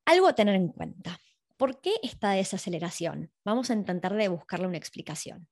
algo 0.06 0.26
a 0.26 0.34
tener 0.34 0.54
en 0.54 0.68
cuenta. 0.68 1.20
¿Por 1.58 1.80
qué 1.80 1.94
esta 2.04 2.30
desaceleración? 2.30 3.32
Vamos 3.44 3.70
a 3.70 3.74
intentar 3.74 4.14
de 4.14 4.28
buscarle 4.28 4.68
una 4.68 4.78
explicación. 4.78 5.48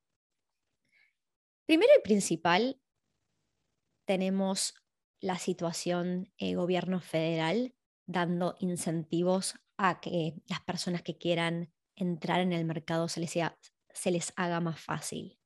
Primero 1.67 1.91
y 1.99 2.03
principal, 2.03 2.81
tenemos 4.07 4.75
la 5.21 5.37
situación 5.37 6.33
eh, 6.39 6.55
gobierno 6.55 7.01
federal 7.01 7.75
dando 8.07 8.55
incentivos 8.61 9.57
a 9.77 10.01
que 10.01 10.35
las 10.47 10.61
personas 10.61 11.03
que 11.03 11.19
quieran 11.19 11.73
entrar 11.97 12.41
en 12.41 12.53
el 12.53 12.65
mercado 12.65 13.09
se 13.09 13.19
les, 13.19 13.35
se 13.93 14.11
les 14.13 14.33
haga 14.37 14.61
más 14.61 14.79
fácil. 14.79 15.41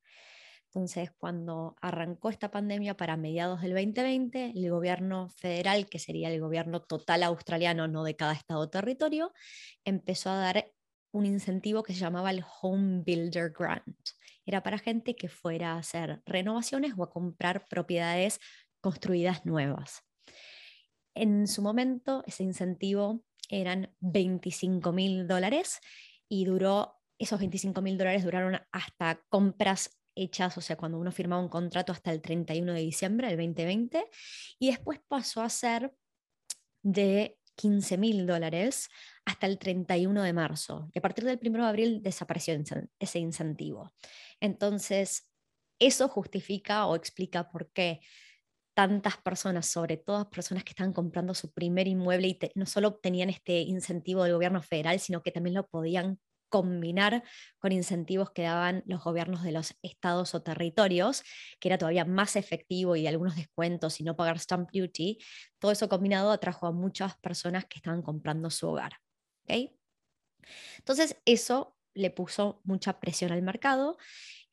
Entonces, 0.73 1.11
cuando 1.19 1.75
arrancó 1.81 2.31
esta 2.31 2.53
pandemia 2.53 2.97
para 2.97 3.17
mediados 3.17 3.61
del 3.61 3.75
2020, 3.75 4.53
el 4.55 4.71
gobierno 4.71 5.29
federal, 5.29 5.89
que 5.89 5.99
sería 5.99 6.31
el 6.31 6.41
gobierno 6.41 6.81
total 6.81 7.25
australiano, 7.25 7.89
no 7.89 8.05
de 8.05 8.15
cada 8.15 8.35
estado 8.35 8.61
o 8.61 8.71
territorio, 8.71 9.33
empezó 9.85 10.31
a 10.31 10.37
dar 10.37 10.73
un 11.11 11.27
incentivo 11.27 11.83
que 11.83 11.93
se 11.93 11.99
llamaba 11.99 12.31
el 12.31 12.45
Home 12.63 13.03
Builder 13.05 13.51
Grant. 13.51 13.99
Era 14.47 14.63
para 14.63 14.79
gente 14.79 15.17
que 15.17 15.29
fuera 15.29 15.73
a 15.73 15.79
hacer 15.79 16.23
renovaciones 16.25 16.93
o 16.97 17.03
a 17.03 17.11
comprar 17.11 17.67
propiedades 17.67 18.39
construidas 18.81 19.45
nuevas. 19.45 20.05
En 21.17 21.49
su 21.49 21.63
momento, 21.63 22.23
ese 22.29 22.45
incentivo 22.45 23.25
eran 23.49 23.93
25 23.99 24.93
mil 24.93 25.27
dólares 25.27 25.81
y 26.29 26.45
duró, 26.45 27.01
esos 27.19 27.41
25 27.41 27.83
mil 27.83 27.99
dólares 27.99 28.23
duraron 28.23 28.61
hasta 28.71 29.21
compras 29.29 30.00
hechas, 30.15 30.57
o 30.59 30.61
sea, 30.61 30.77
cuando 30.77 30.99
uno 30.99 31.13
firmaba 31.13 31.43
un 31.43 31.49
contrato 31.49 31.93
hasta 31.93 32.13
el 32.13 32.21
31 32.21 32.73
de 32.73 32.81
diciembre 32.81 33.29
del 33.29 33.37
2020, 33.37 34.05
y 34.59 34.71
después 34.71 35.01
pasó 35.09 35.43
a 35.43 35.49
ser 35.49 35.93
de 36.83 37.39
15 37.57 37.99
mil 37.99 38.27
dólares 38.27 38.89
hasta 39.25 39.47
el 39.47 39.59
31 39.59 40.23
de 40.23 40.33
marzo. 40.33 40.91
Y 40.95 40.99
a 40.99 41.03
partir 41.03 41.25
del 41.25 41.39
1 41.43 41.63
de 41.63 41.69
abril 41.69 42.03
desapareció 42.03 42.59
ese 42.99 43.19
incentivo. 43.19 43.93
Entonces, 44.41 45.29
eso 45.79 46.09
justifica 46.09 46.87
o 46.87 46.97
explica 46.97 47.51
por 47.51 47.71
qué 47.73 48.01
tantas 48.75 49.19
personas, 49.19 49.67
sobre 49.67 49.97
todo 49.97 50.31
personas 50.31 50.65
que 50.65 50.71
estaban 50.71 50.93
comprando 50.93 51.35
su 51.35 51.53
primer 51.53 51.87
inmueble 51.87 52.29
y 52.29 52.39
no 52.55 52.67
solo 52.67 52.89
obtenían 52.89 53.29
este 53.29 53.61
incentivo 53.61 54.25
del 54.25 54.35
gobierno 54.35 54.63
federal, 54.63 55.01
sino 55.01 55.23
que 55.23 55.33
también 55.33 55.55
lo 55.55 55.67
podían 55.67 56.19
combinar 56.51 57.23
con 57.59 57.73
incentivos 57.73 58.31
que 58.33 58.43
daban 58.43 58.83
los 58.87 59.03
gobiernos 59.03 59.43
de 59.43 59.53
los 59.53 59.75
estados 59.83 60.35
o 60.35 60.43
territorios, 60.43 61.23
que 61.59 61.69
era 61.69 61.79
todavía 61.79 62.05
más 62.05 62.37
efectivo 62.37 62.97
y 62.97 63.07
algunos 63.07 63.37
descuentos 63.37 64.01
y 64.01 64.05
no 64.05 64.17
pagar 64.17 64.39
stamp 64.39 64.71
duty, 64.73 65.19
todo 65.59 65.71
eso 65.71 65.89
combinado 65.89 66.31
atrajo 66.31 66.67
a 66.67 66.73
muchas 66.73 67.17
personas 67.19 67.65
que 67.65 67.79
estaban 67.79 68.03
comprando 68.03 68.51
su 68.51 68.69
hogar. 68.69 68.93
Entonces 70.79 71.17
eso 71.25 71.77
le 71.95 72.11
puso 72.11 72.61
mucha 72.65 73.01
presión 73.01 73.33
al 73.33 73.43
mercado 73.43 73.97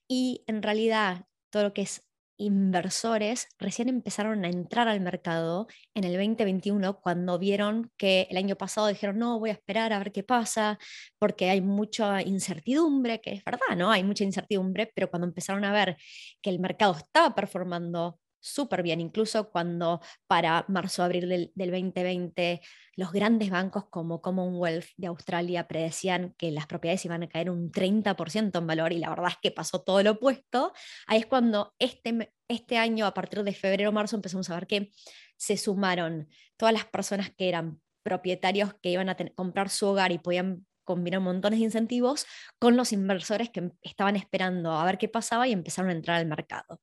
y 0.08 0.44
en 0.48 0.64
realidad 0.64 1.26
todo 1.50 1.64
lo 1.64 1.74
que 1.74 1.82
es 1.84 2.07
inversores 2.38 3.48
recién 3.60 3.90
empezaron 3.90 4.46
a 4.46 4.50
entrar 4.50 4.88
al 4.88 5.02
mercado 5.02 5.68
en 5.94 6.04
el 6.04 6.14
2021 6.14 7.00
cuando 7.02 7.40
vieron 7.40 7.92
que 7.98 8.28
el 8.30 8.38
año 8.38 8.56
pasado 8.56 8.88
dijeron, 8.88 9.18
no, 9.20 9.40
voy 9.40 9.50
a 9.50 9.54
esperar 9.54 9.94
a 9.94 10.00
ver 10.00 10.12
qué 10.12 10.24
pasa, 10.24 10.80
porque 11.20 11.50
hay 11.50 11.62
mucha 11.62 12.22
incertidumbre, 12.22 13.22
que 13.22 13.34
es 13.34 13.44
verdad, 13.44 13.76
¿no? 13.78 13.92
Hay 13.92 14.04
mucha 14.04 14.24
incertidumbre, 14.24 14.92
pero 14.94 15.10
cuando 15.10 15.28
empezaron 15.28 15.66
a 15.66 15.72
ver 15.74 15.98
que 16.42 16.50
el 16.50 16.60
mercado 16.60 16.96
estaba 16.96 17.36
performando 17.36 18.20
súper 18.40 18.84
bien, 18.84 19.02
incluso 19.02 19.50
cuando 19.50 20.02
para 20.28 20.66
marzo-abril 20.68 21.30
del, 21.30 21.52
del, 21.56 21.72
2020 21.72 22.62
los 22.96 23.12
grandes 23.12 23.50
bancos 23.50 23.86
como 23.90 24.22
Commonwealth 24.22 24.88
de 24.98 25.08
Australia 25.08 25.68
predecían 25.68 26.34
que 26.38 26.52
las 26.52 26.68
propiedades 26.68 27.06
iban 27.06 27.24
a 27.24 27.30
caer 27.30 27.50
un 27.50 27.72
30% 27.72 28.58
en 28.58 28.68
valor 28.68 28.94
y 28.94 29.00
la 29.00 29.10
verdad 29.10 29.30
es 29.30 29.38
que 29.42 29.52
pasó 29.52 29.82
todo 29.82 30.02
lo 30.04 30.12
opuesto, 30.12 30.74
ahí 31.08 31.20
es 31.20 31.26
cuando 31.26 31.74
este, 31.80 32.34
este 32.48 32.78
año, 32.78 33.06
a 33.06 33.14
partir 33.14 33.44
de 33.44 33.54
febrero-marzo, 33.54 34.16
empezamos 34.16 34.50
a 34.50 34.56
ver 34.56 34.68
que 34.68 34.92
se 35.38 35.58
sumaron 35.58 36.28
todas 36.58 36.74
las 36.74 36.86
personas 36.86 37.32
que 37.36 37.50
eran 37.50 37.80
propietarios 38.04 38.74
que 38.82 38.90
iban 38.90 39.10
a 39.10 39.18
comprar 39.36 39.70
su 39.70 39.88
hogar 39.88 40.12
y 40.12 40.18
podían 40.18 40.66
combinar 40.86 41.20
montones 41.20 41.60
de 41.60 41.66
incentivos 41.66 42.26
con 42.58 42.78
los 42.78 42.94
inversores 42.94 43.50
que 43.50 43.72
estaban 43.82 44.16
esperando 44.16 44.72
a 44.72 44.86
ver 44.86 44.98
qué 44.98 45.10
pasaba 45.10 45.48
y 45.48 45.52
empezaron 45.52 45.92
a 45.92 45.94
entrar 45.94 46.18
al 46.18 46.26
mercado. 46.26 46.80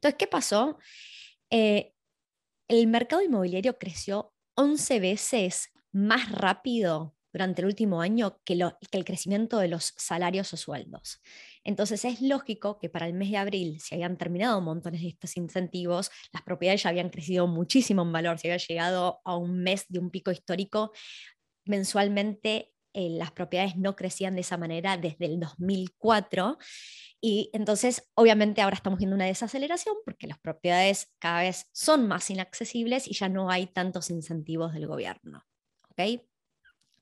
Entonces, 0.00 0.16
¿qué 0.18 0.26
pasó? 0.26 0.78
Eh, 1.50 1.92
el 2.68 2.86
mercado 2.86 3.22
inmobiliario 3.22 3.78
creció 3.78 4.32
11 4.54 5.00
veces 5.00 5.70
más 5.92 6.32
rápido 6.32 7.16
durante 7.32 7.60
el 7.62 7.66
último 7.66 8.00
año 8.00 8.40
que, 8.44 8.54
el 8.54 9.04
crecimiento 9.04 9.58
de 9.58 9.68
los 9.68 9.92
salarios 9.96 10.52
o 10.52 10.56
sueldos. 10.56 11.20
Entonces 11.64 12.04
es 12.04 12.22
lógico 12.22 12.78
que 12.78 12.88
para 12.88 13.06
el 13.06 13.12
mes 13.12 13.30
de 13.30 13.36
abril 13.36 13.80
se 13.80 13.94
habían 13.94 14.16
terminado 14.16 14.60
montones 14.60 15.02
de 15.02 15.08
estos 15.08 15.36
incentivos, 15.36 16.10
las 16.32 16.42
propiedades 16.42 16.82
ya 16.82 16.90
habían 16.90 17.10
crecido 17.10 17.46
muchísimo 17.46 18.02
en 18.02 18.12
valor, 18.12 18.38
se 18.38 18.48
había 18.48 18.64
llegado 18.64 19.20
a 19.24 19.36
un 19.36 19.62
mes 19.62 19.84
de 19.88 19.98
un 19.98 20.10
pico 20.10 20.30
histórico. 20.30 20.92
Mensualmente 21.66 22.72
eh, 22.92 23.10
las 23.10 23.30
propiedades 23.30 23.76
no 23.76 23.94
crecían 23.94 24.34
de 24.34 24.40
esa 24.40 24.56
manera 24.56 24.96
desde 24.96 25.26
el 25.26 25.38
2004 25.38 26.58
y 27.20 27.50
entonces, 27.52 28.10
obviamente, 28.14 28.62
ahora 28.62 28.76
estamos 28.76 28.98
viendo 28.98 29.14
una 29.14 29.26
desaceleración 29.26 29.94
porque 30.04 30.26
las 30.26 30.38
propiedades 30.38 31.12
cada 31.18 31.42
vez 31.42 31.68
son 31.72 32.08
más 32.08 32.30
inaccesibles 32.30 33.06
y 33.06 33.14
ya 33.14 33.28
no 33.28 33.50
hay 33.50 33.66
tantos 33.66 34.10
incentivos 34.10 34.72
del 34.72 34.86
gobierno. 34.86 35.44
¿Ok? 35.90 36.22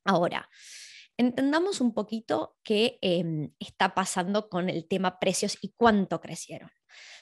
Ahora, 0.04 0.48
entendamos 1.16 1.80
un 1.80 1.94
poquito 1.94 2.56
qué 2.64 2.98
em, 3.00 3.52
está 3.60 3.94
pasando 3.94 4.48
con 4.48 4.68
el 4.68 4.88
tema 4.88 5.20
precios 5.20 5.56
y 5.62 5.72
cuánto 5.76 6.20
crecieron. 6.20 6.70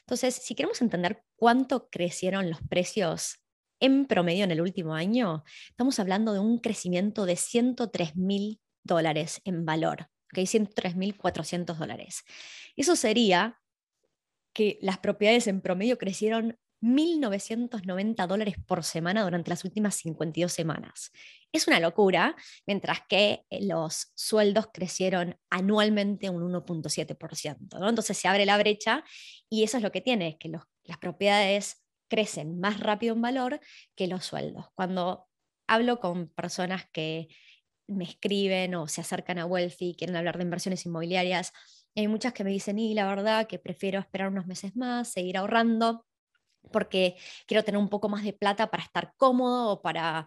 Entonces, 0.00 0.34
si 0.36 0.54
queremos 0.54 0.80
entender 0.80 1.24
cuánto 1.36 1.90
crecieron 1.90 2.48
los 2.48 2.60
precios 2.62 3.40
en 3.80 4.06
promedio 4.06 4.44
en 4.44 4.52
el 4.52 4.62
último 4.62 4.94
año, 4.94 5.44
estamos 5.68 5.98
hablando 5.98 6.32
de 6.32 6.38
un 6.38 6.60
crecimiento 6.60 7.26
de 7.26 7.36
103 7.36 8.16
mil 8.16 8.60
dólares 8.84 9.42
en 9.44 9.66
valor, 9.66 10.08
¿okay? 10.32 10.44
103.400 10.44 11.76
dólares. 11.76 12.24
Eso 12.76 12.96
sería 12.96 13.60
que 14.52 14.78
las 14.80 14.98
propiedades 14.98 15.46
en 15.46 15.60
promedio 15.60 15.98
crecieron 15.98 16.58
1.990 16.82 18.26
dólares 18.26 18.56
por 18.66 18.84
semana 18.84 19.22
durante 19.22 19.50
las 19.50 19.64
últimas 19.64 19.94
52 19.96 20.52
semanas. 20.52 21.10
Es 21.52 21.66
una 21.66 21.80
locura, 21.80 22.36
mientras 22.66 23.00
que 23.08 23.44
eh, 23.50 23.66
los 23.66 24.12
sueldos 24.14 24.68
crecieron 24.72 25.38
anualmente 25.50 26.30
un 26.30 26.42
1.7%. 26.42 27.78
¿no? 27.78 27.88
Entonces 27.88 28.16
se 28.16 28.28
abre 28.28 28.46
la 28.46 28.58
brecha 28.58 29.04
y 29.48 29.64
eso 29.64 29.78
es 29.78 29.82
lo 29.82 29.90
que 29.90 30.00
tiene, 30.00 30.28
es 30.28 30.36
que 30.36 30.50
las 30.84 30.98
propiedades 30.98 31.82
crecen 32.08 32.60
más 32.60 32.80
rápido 32.80 33.14
en 33.14 33.22
valor 33.22 33.60
que 33.96 34.06
los 34.06 34.24
sueldos. 34.24 34.66
Cuando 34.74 35.28
hablo 35.66 35.98
con 35.98 36.28
personas 36.28 36.86
que 36.92 37.28
me 37.88 38.04
escriben 38.04 38.74
o 38.74 38.88
se 38.88 39.00
acercan 39.00 39.38
a 39.38 39.46
Wealthy, 39.46 39.94
quieren 39.94 40.16
hablar 40.16 40.38
de 40.38 40.44
inversiones 40.44 40.84
inmobiliarias, 40.86 41.52
hay 41.96 42.08
muchas 42.08 42.32
que 42.32 42.44
me 42.44 42.50
dicen, 42.50 42.78
y 42.78 42.94
la 42.94 43.06
verdad 43.06 43.46
que 43.46 43.58
prefiero 43.58 43.98
esperar 43.98 44.28
unos 44.28 44.46
meses 44.46 44.76
más, 44.76 45.12
seguir 45.12 45.38
ahorrando, 45.38 46.04
porque 46.70 47.16
quiero 47.46 47.64
tener 47.64 47.78
un 47.78 47.88
poco 47.88 48.08
más 48.08 48.22
de 48.24 48.32
plata 48.32 48.70
para 48.70 48.82
estar 48.82 49.14
cómodo 49.16 49.70
o 49.72 49.82
para 49.82 50.26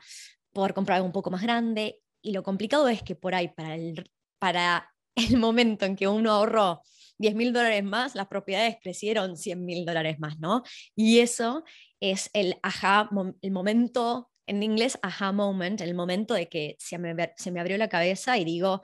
poder 0.52 0.74
comprar 0.74 0.98
algo 0.98 1.08
un 1.08 1.14
poco 1.14 1.30
más 1.32 1.44
grande. 1.44 2.02
Y 2.22 2.32
lo 2.32 2.44
complicado 2.44 2.88
es 2.88 3.04
que 3.04 3.16
por 3.16 3.36
ahí, 3.36 3.50
para 3.50 3.76
el, 3.76 4.10
para 4.40 4.92
el 5.16 5.38
momento 5.38 5.86
en 5.86 5.96
que 5.96 6.08
uno 6.08 6.32
ahorró 6.32 6.82
10 7.20 7.36
mil 7.36 7.54
dólares 7.54 7.84
más, 7.84 8.16
las 8.16 8.28
propiedades 8.28 8.78
crecieron 8.82 9.38
100 9.38 9.64
mil 9.64 9.86
dólares 9.86 10.20
más, 10.20 10.40
¿no? 10.40 10.64
Y 10.96 11.20
eso 11.20 11.64
es 12.00 12.30
el 12.34 12.56
aha, 12.64 13.10
el 13.42 13.52
momento, 13.52 14.29
en 14.50 14.64
inglés, 14.64 15.00
aha 15.02 15.32
moment, 15.32 15.80
el 15.82 15.94
momento 15.94 16.34
de 16.34 16.50
que 16.50 16.76
se 16.80 16.98
me, 16.98 17.16
se 17.38 17.52
me 17.52 17.60
abrió 17.60 17.78
la 17.78 17.90
cabeza 17.90 18.38
y 18.38 18.46
digo, 18.46 18.82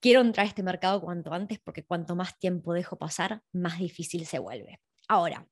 quiero 0.00 0.20
entrar 0.20 0.46
a 0.46 0.48
este 0.48 0.62
mercado 0.62 1.00
cuanto 1.00 1.32
antes 1.32 1.58
porque 1.58 1.84
cuanto 1.84 2.16
más 2.16 2.38
tiempo 2.38 2.72
dejo 2.72 2.96
pasar, 2.96 3.42
más 3.52 3.78
difícil 3.78 4.26
se 4.26 4.38
vuelve. 4.38 4.80
Ahora, 5.08 5.46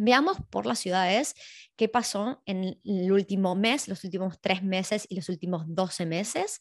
Veamos 0.00 0.38
por 0.50 0.64
las 0.64 0.78
ciudades 0.78 1.34
qué 1.74 1.88
pasó 1.88 2.40
en 2.46 2.78
el 2.84 3.10
último 3.10 3.56
mes, 3.56 3.88
los 3.88 4.04
últimos 4.04 4.40
tres 4.40 4.62
meses 4.62 5.06
y 5.08 5.16
los 5.16 5.28
últimos 5.28 5.64
12 5.66 6.06
meses. 6.06 6.60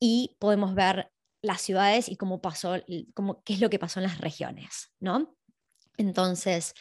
Y 0.00 0.36
podemos 0.38 0.74
ver 0.74 1.12
las 1.42 1.60
ciudades 1.60 2.08
y 2.08 2.16
cómo 2.16 2.40
pasó, 2.40 2.76
cómo, 3.12 3.42
qué 3.44 3.52
es 3.52 3.60
lo 3.60 3.68
que 3.68 3.78
pasó 3.78 4.00
en 4.00 4.04
las 4.04 4.22
regiones, 4.22 4.90
¿no? 5.00 5.36
Entonces, 5.98 6.72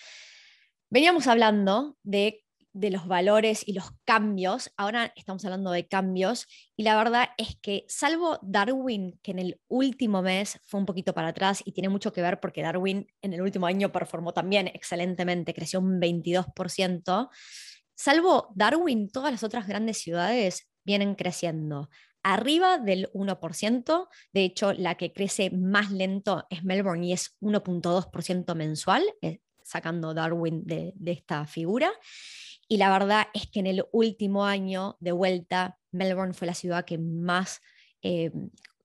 veníamos 0.90 1.28
hablando 1.28 1.98
de 2.04 2.41
de 2.74 2.90
los 2.90 3.08
valores 3.08 3.68
y 3.68 3.74
los 3.74 3.92
cambios, 4.06 4.72
ahora 4.78 5.14
estamos 5.16 5.44
hablando 5.46 5.72
de 5.72 5.88
cambios, 5.88 6.48
y 6.76 6.84
la 6.84 6.96
verdad 6.96 7.30
es 7.38 7.56
que 7.62 7.86
salvo 7.88 8.40
Darwin, 8.42 9.20
que 9.22 9.32
en 9.32 9.40
el 9.40 9.62
último 9.68 10.22
mes 10.22 10.60
fue 10.66 10.80
un 10.80 10.86
poquito 10.86 11.14
para 11.14 11.30
atrás 11.30 11.62
y 11.66 11.74
tiene 11.74 11.90
mucho 11.90 12.14
que 12.14 12.22
ver 12.22 12.40
porque 12.40 12.62
Darwin 12.62 13.08
en 13.22 13.34
el 13.34 13.42
último 13.42 13.66
año 13.66 13.92
performó 13.92 14.34
también 14.34 14.68
excelentemente, 14.68 15.54
creció 15.54 15.80
un 15.80 16.00
22%, 16.00 17.30
salvo 17.96 18.52
Darwin, 18.56 19.10
todas 19.10 19.32
las 19.32 19.44
otras 19.44 19.68
grandes 19.68 19.98
ciudades 19.98 20.68
vienen 20.84 21.16
creciendo 21.16 21.90
arriba 22.24 22.78
del 22.78 23.12
1%. 23.14 24.08
De 24.34 24.44
hecho, 24.44 24.74
la 24.74 24.96
que 24.96 25.14
crece 25.14 25.50
más 25.52 25.92
lento 25.92 26.46
es 26.50 26.64
Melbourne 26.64 27.06
y 27.06 27.14
es 27.14 27.38
1.2% 27.42 28.56
mensual, 28.56 29.04
eh, 29.22 29.40
sacando 29.64 30.14
Darwin 30.14 30.64
de, 30.66 30.94
de, 30.96 31.12
esta 31.12 31.46
figura. 31.46 31.92
Y 32.72 32.78
la 32.78 32.90
verdad 32.90 33.28
es 33.34 33.48
que 33.48 33.60
en 33.60 33.68
el 33.68 33.84
último 33.92 34.46
año 34.46 34.96
de 35.02 35.12
vuelta, 35.12 35.78
Melbourne 35.92 36.34
fue 36.34 36.48
la 36.48 36.54
ciudad 36.54 36.86
que 36.86 36.98
más... 36.98 37.60
Eh, 38.02 38.32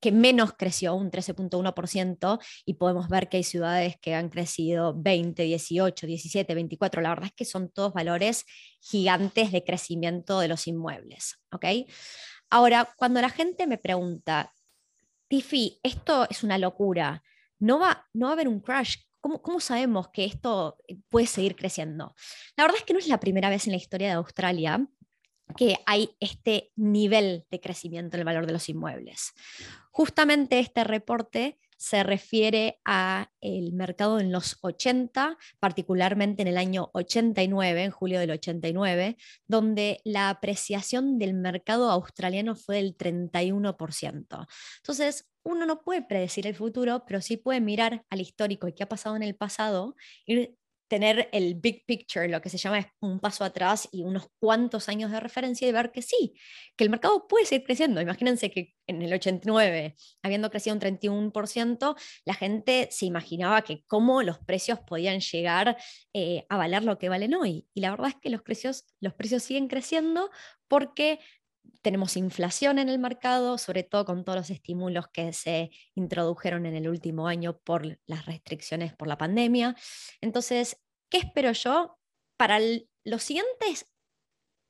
que 0.01 0.11
menos 0.11 0.55
creció, 0.59 0.95
un 0.97 1.11
13.1%, 1.11 2.41
y 2.65 2.75
podemos 2.75 3.09
ver 3.09 3.29
que 3.29 3.37
hay 3.37 3.45
ciudades 3.45 3.97
que 4.01 4.15
han 4.15 4.29
crecido 4.29 4.93
20, 4.97 5.41
18, 5.45 6.05
17, 6.05 6.55
24. 6.55 7.01
La 7.01 7.11
verdad 7.11 7.27
es 7.27 7.33
que 7.33 7.45
son 7.45 7.71
todos 7.71 7.93
valores 7.93 8.45
gigantes 8.81 9.53
de 9.53 9.63
crecimiento 9.63 10.41
de 10.41 10.49
los 10.49 10.67
inmuebles. 10.67 11.37
¿okay? 11.53 11.87
Ahora, 12.51 12.93
cuando 12.97 13.21
la 13.21 13.31
gente 13.31 13.69
me 13.69 13.79
pregunta, 13.79 14.53
Tiffy, 15.29 15.79
esto 15.85 16.27
es 16.29 16.43
una 16.43 16.59
locura, 16.59 17.23
¿no 17.61 17.79
va, 17.79 18.05
no 18.13 18.27
va 18.27 18.31
a 18.31 18.35
haber 18.35 18.49
un 18.49 18.61
crash? 18.61 18.97
¿Cómo, 19.43 19.61
sabemos 19.61 20.09
que 20.09 20.25
esto 20.25 20.77
puede 21.09 21.27
seguir 21.27 21.57
creciendo? 21.57 22.15
La 22.57 22.65
verdad 22.65 22.79
es 22.79 22.85
que 22.85 22.93
no 22.93 22.99
es 22.99 23.09
la 23.09 23.21
primera 23.21 23.51
vez 23.51 23.67
en 23.67 23.73
la 23.73 23.79
historia 23.79 24.09
de 24.09 24.15
Australia 24.15 24.87
que 25.57 25.77
hay 25.87 26.11
este 26.21 26.73
nivel 26.77 27.47
de 27.51 27.61
crecimiento 27.61 28.17
en 28.17 28.21
el 28.21 28.25
valor 28.25 28.47
de 28.47 28.53
los 28.53 28.69
inmuebles. 28.69 29.33
Justamente 29.91 30.59
este 30.59 30.85
reporte 30.85 31.59
se 31.77 32.03
refiere 32.03 32.81
a 32.85 33.31
el 33.41 33.73
mercado 33.73 34.19
en 34.19 34.33
los 34.33 34.59
80, 34.63 35.37
particularmente 35.61 36.43
en 36.43 36.49
el 36.49 36.57
año 36.57 36.91
89, 36.95 37.85
en 37.85 37.91
julio 37.91 38.19
del 38.19 38.31
89, 38.31 39.17
donde 39.47 40.01
la 40.05 40.31
apreciación 40.31 41.19
del 41.19 41.35
mercado 41.35 41.91
australiano 41.91 42.57
fue 42.57 42.77
del 42.77 42.97
31%. 42.97 44.47
Entonces, 44.79 45.29
uno 45.47 45.65
no 45.65 45.83
puede 45.83 46.03
predecir 46.03 46.47
el 46.47 46.55
futuro, 46.55 47.05
pero 47.07 47.21
sí 47.23 47.37
puede 47.37 47.61
mirar 47.61 48.05
al 48.11 48.21
histórico 48.21 48.69
y 48.69 48.73
qué 48.73 48.83
ha 48.83 48.89
pasado 48.89 49.17
en 49.17 49.23
el 49.23 49.37
pasado 49.37 49.95
y 50.27 50.57
tener 50.89 51.29
el 51.33 51.55
big 51.55 51.85
picture, 51.85 52.29
lo 52.29 52.41
que 52.41 52.49
se 52.49 52.59
llama 52.59 52.93
un 53.01 53.19
paso 53.19 53.45
atrás 53.45 53.89
y 53.91 54.05
unos 54.05 54.29
cuantos 54.39 54.89
años 54.89 55.11
de 55.11 55.21
referencia 55.21 55.67
y 55.67 55.73
ver 55.73 55.91
que 55.91 56.03
sí, 56.03 56.35
que 56.77 56.85
el 56.85 56.91
mercado 56.91 57.27
puede 57.27 57.45
seguir 57.45 57.67
creciendo. 57.67 58.01
Imagínense 58.01 58.51
que 58.51 58.75
en 58.87 59.03
el 59.03 59.13
89, 59.13 59.97
habiendo 60.23 60.51
crecido 60.51 60.75
un 60.75 60.81
31%, 60.81 61.97
la 62.25 62.35
gente 62.35 62.89
se 62.91 63.07
imaginaba 63.07 63.63
que 63.63 63.83
cómo 63.87 64.23
los 64.23 64.39
precios 64.39 64.79
podían 64.81 65.21
llegar 65.21 65.77
eh, 66.13 66.47
a 66.49 66.57
valer 66.57 66.85
lo 66.85 66.99
que 66.99 67.09
valen 67.09 67.35
hoy. 67.35 67.67
Y 67.75 67.81
la 67.81 67.91
verdad 67.91 68.09
es 68.09 68.17
que 68.21 68.31
los 68.31 68.43
precios, 68.43 68.85
los 69.01 69.15
precios 69.15 69.43
siguen 69.43 69.67
creciendo 69.67 70.31
porque 70.69 71.19
tenemos 71.83 72.17
inflación 72.17 72.79
en 72.79 72.89
el 72.89 72.99
mercado, 72.99 73.59
sobre 73.59 73.83
todo 73.83 74.05
con 74.05 74.25
todos 74.25 74.39
los 74.39 74.51
estímulos 74.51 75.09
que 75.09 75.33
se 75.33 75.71
introdujeron 75.95 76.67
en 76.67 76.75
el 76.75 76.89
último 76.89 77.29
año 77.29 77.59
por 77.59 77.99
las 78.07 78.27
restricciones 78.27 78.95
por 78.95 79.09
la 79.09 79.19
pandemia. 79.19 79.77
Entonces, 80.21 80.81
¿qué 81.09 81.19
espero 81.19 81.53
yo 81.53 81.99
para 82.37 82.59
los 83.05 83.23
siguientes 83.23 83.93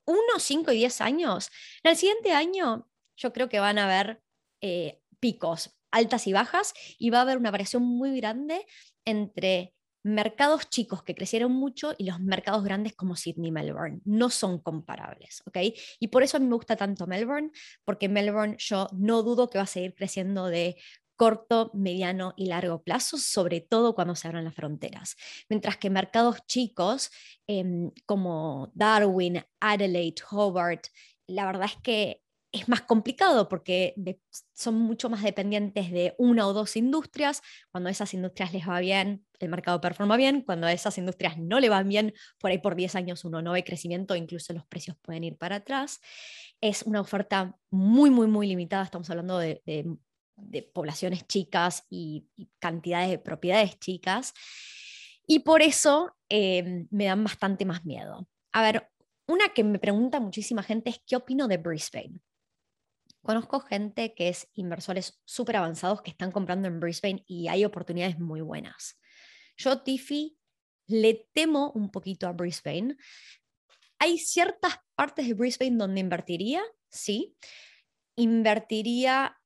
1, 0.07 0.19
5 0.39 0.73
y 0.73 0.77
10 0.79 1.01
años? 1.01 1.51
En 1.83 1.91
el 1.93 1.97
siguiente 1.97 2.33
año 2.33 2.89
yo 3.17 3.33
creo 3.33 3.49
que 3.49 3.61
van 3.61 3.79
a 3.79 3.85
haber 3.85 4.23
eh, 4.61 5.01
picos 5.21 5.77
altas 5.91 6.27
y 6.27 6.33
bajas 6.33 6.75
y 6.99 7.11
va 7.11 7.19
a 7.19 7.23
haber 7.23 7.39
una 7.39 7.51
variación 7.51 7.83
muy 7.83 8.17
grande 8.17 8.67
entre 9.05 9.76
mercados 10.07 10.71
chicos 10.71 11.03
que 11.03 11.17
crecieron 11.17 11.51
mucho 11.51 11.95
y 11.99 12.05
los 12.05 12.21
mercados 12.21 12.63
grandes 12.63 12.95
como 12.95 13.17
Sydney 13.17 13.49
y 13.49 13.53
Melbourne. 13.53 14.01
No 14.05 14.31
son 14.31 14.61
comparables, 14.61 15.43
¿ok? 15.47 15.59
Y 15.99 16.09
por 16.09 16.23
eso 16.23 16.37
a 16.37 16.41
mí 16.41 16.47
me 16.47 16.55
gusta 16.55 16.77
tanto 16.77 17.09
Melbourne, 17.09 17.51
porque 17.85 18.09
Melbourne 18.09 18.57
yo 18.59 18.87
no 18.93 19.25
dudo 19.25 19.51
que 19.51 19.59
va 19.59 19.65
a 19.65 19.67
seguir 19.67 19.95
creciendo 19.97 20.47
de 20.47 20.77
corto, 21.17 21.73
mediano 21.75 22.35
y 22.37 22.47
largo 22.47 22.85
plazo, 22.85 23.19
sobre 23.19 23.61
todo 23.61 23.97
cuando 23.97 24.15
se 24.15 24.29
abran 24.29 24.45
las 24.45 24.55
fronteras. 24.55 25.17
Mientras 25.49 25.77
que 25.77 25.91
mercados 25.91 26.47
chicos 26.47 27.11
em, 27.49 27.91
como 28.05 28.71
Darwin, 28.75 29.43
Adelaide, 29.59 30.23
Hobart, 30.31 30.87
la 31.27 31.47
verdad 31.47 31.65
es 31.67 31.83
que 31.83 32.23
es 32.53 32.69
más 32.69 32.83
complicado 32.83 33.49
porque 33.49 33.95
son 34.55 34.77
mucho 34.77 35.11
más 35.11 35.23
dependientes 35.23 35.91
de 35.91 36.15
una 36.19 36.47
o 36.47 36.53
dos 36.53 36.77
industrias. 36.77 37.43
Cuando 37.71 37.91
esas 37.91 38.15
industrias 38.15 38.53
les 38.53 38.69
va 38.69 38.81
bien, 38.81 39.26
el 39.41 39.49
mercado 39.49 39.81
performa 39.81 40.17
bien. 40.17 40.43
Cuando 40.43 40.67
a 40.67 40.73
esas 40.73 40.99
industrias 40.99 41.39
no 41.39 41.61
le 41.61 41.69
van 41.69 41.89
bien, 41.89 42.15
por 42.39 42.51
ahí 42.51 42.59
por 42.59 42.75
10 42.75 42.95
años 42.97 43.25
uno 43.25 43.43
no 43.43 43.53
ve 43.53 43.65
crecimiento, 43.65 44.17
incluso 44.17 44.53
los 44.53 44.67
precios 44.67 44.97
pueden 45.03 45.25
ir 45.25 45.37
para 45.37 45.57
atrás. 45.57 46.01
Es 46.61 46.83
una 46.83 47.01
oferta 47.01 47.57
muy, 47.71 48.11
muy, 48.11 48.27
muy 48.27 48.47
limitada. 48.47 48.85
Estamos 48.85 49.11
hablando 49.11 49.39
de, 49.39 49.63
poblaciones 50.73 51.27
chicas 51.27 51.85
y, 51.89 52.29
cantidades 52.59 53.11
de 53.11 53.19
propiedades 53.19 53.79
chicas. 53.79 54.33
Y 55.27 55.41
por 55.41 55.63
eso 55.63 56.17
eh, 56.29 56.87
me 56.91 57.07
dan 57.07 57.25
bastante 57.25 57.65
más 57.65 57.85
miedo. 57.85 58.29
A 58.53 58.63
ver, 58.63 58.89
una 59.27 59.49
que 59.49 59.65
me 59.65 59.79
pregunta 59.79 60.21
muchísima 60.21 60.63
gente 60.63 60.91
es 60.91 61.03
qué 61.05 61.17
opino 61.17 61.49
de 61.49 61.57
Brisbane. 61.57 62.21
Conozco 63.27 63.59
gente 63.59 64.15
que 64.15 64.29
es 64.29 64.49
inversores 64.55 65.21
súper 65.25 65.57
avanzados 65.57 66.01
que 66.01 66.11
están 66.11 66.31
comprando 66.31 66.69
en 66.69 66.79
Brisbane 66.79 67.25
y 67.27 67.49
hay 67.49 67.65
oportunidades 67.65 68.21
muy 68.21 68.41
buenas. 68.41 69.01
Yo, 69.57 69.83
Tiffy, 69.83 70.39
le 70.87 71.29
temo 71.33 71.73
un 71.73 71.91
poquito 71.91 72.27
a 72.27 72.33
Brisbane. 72.33 72.97
Hay 73.99 74.19
ciertas 74.19 74.75
partes 74.95 75.27
de 75.27 75.35
Brisbane 75.35 75.77
donde 75.77 76.01
invertiría, 76.01 76.63
sí. 76.91 77.37
Invertiría 78.17 79.41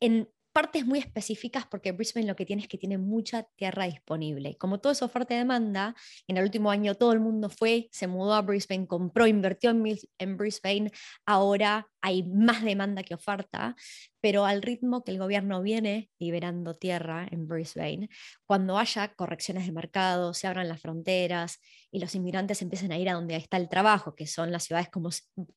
en 0.00 0.30
partes 0.58 0.84
muy 0.84 0.98
específicas 0.98 1.66
porque 1.70 1.92
Brisbane 1.92 2.26
lo 2.26 2.34
que 2.34 2.44
tiene 2.44 2.62
es 2.62 2.68
que 2.68 2.78
tiene 2.78 2.98
mucha 2.98 3.44
tierra 3.54 3.84
disponible. 3.84 4.56
Como 4.58 4.80
todo 4.80 4.92
es 4.92 5.02
oferta 5.02 5.32
y 5.32 5.38
demanda, 5.38 5.94
en 6.26 6.36
el 6.36 6.42
último 6.42 6.72
año 6.72 6.96
todo 6.96 7.12
el 7.12 7.20
mundo 7.20 7.48
fue, 7.48 7.88
se 7.92 8.08
mudó 8.08 8.34
a 8.34 8.42
Brisbane, 8.42 8.88
compró, 8.88 9.28
invirtió 9.28 9.70
en, 9.70 9.84
en 10.18 10.36
Brisbane, 10.36 10.90
ahora 11.24 11.86
hay 12.00 12.24
más 12.24 12.64
demanda 12.64 13.04
que 13.04 13.14
oferta, 13.14 13.76
pero 14.20 14.46
al 14.46 14.60
ritmo 14.60 15.04
que 15.04 15.12
el 15.12 15.20
gobierno 15.20 15.62
viene 15.62 16.10
liberando 16.18 16.74
tierra 16.74 17.28
en 17.30 17.46
Brisbane, 17.46 18.08
cuando 18.44 18.78
haya 18.78 19.14
correcciones 19.14 19.64
de 19.64 19.70
mercado, 19.70 20.34
se 20.34 20.48
abran 20.48 20.66
las 20.66 20.80
fronteras 20.80 21.60
y 21.92 22.00
los 22.00 22.16
inmigrantes 22.16 22.62
empiecen 22.62 22.90
a 22.90 22.98
ir 22.98 23.08
a 23.10 23.12
donde 23.12 23.36
está 23.36 23.58
el 23.58 23.68
trabajo, 23.68 24.16
que 24.16 24.26
son 24.26 24.50
las 24.50 24.64
ciudades 24.64 24.88
como 24.88 25.10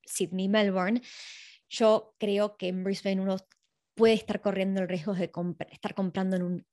Sydney, 0.05 0.47
Melbourne, 0.47 1.01
yo 1.69 2.13
creo 2.19 2.57
que 2.57 2.67
en 2.67 2.83
Brisbane 2.83 3.21
uno 3.21 3.37
puede 3.95 4.13
estar 4.13 4.41
corriendo 4.41 4.81
el 4.81 4.89
riesgo 4.89 5.13
de 5.13 5.31
estar 5.69 5.93
comprando 5.95 6.35
en 6.35 6.43
un 6.43 6.67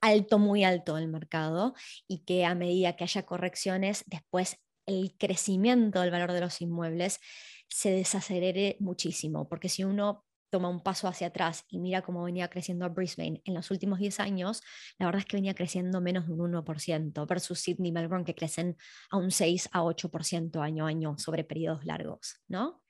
alto, 0.00 0.38
muy 0.38 0.64
alto 0.64 0.96
del 0.96 1.08
mercado 1.08 1.74
y 2.06 2.24
que 2.24 2.44
a 2.44 2.54
medida 2.54 2.94
que 2.94 3.04
haya 3.04 3.24
correcciones, 3.24 4.04
después 4.06 4.58
el 4.86 5.16
crecimiento 5.16 6.00
del 6.00 6.10
valor 6.10 6.32
de 6.32 6.40
los 6.40 6.60
inmuebles 6.60 7.20
se 7.68 7.90
desacelere 7.90 8.76
muchísimo, 8.80 9.48
porque 9.48 9.68
si 9.68 9.82
uno 9.84 10.24
toma 10.50 10.68
un 10.68 10.82
paso 10.82 11.08
hacia 11.08 11.28
atrás 11.28 11.64
y 11.68 11.80
mira 11.80 12.02
cómo 12.02 12.22
venía 12.22 12.48
creciendo 12.48 12.88
Brisbane 12.88 13.42
en 13.44 13.54
los 13.54 13.70
últimos 13.72 13.98
10 13.98 14.20
años, 14.20 14.62
la 14.98 15.06
verdad 15.06 15.20
es 15.20 15.26
que 15.26 15.36
venía 15.36 15.54
creciendo 15.54 16.00
menos 16.00 16.26
de 16.26 16.32
un 16.34 16.52
1% 16.52 17.26
versus 17.26 17.58
Sydney 17.60 17.88
y 17.88 17.92
Melbourne 17.92 18.24
que 18.24 18.36
crecen 18.36 18.76
a 19.10 19.16
un 19.16 19.30
6 19.32 19.70
a 19.72 19.82
8% 19.82 20.62
año 20.62 20.86
a 20.86 20.90
año 20.90 21.18
sobre 21.18 21.42
periodos 21.42 21.84
largos, 21.84 22.36
¿no? 22.46 22.82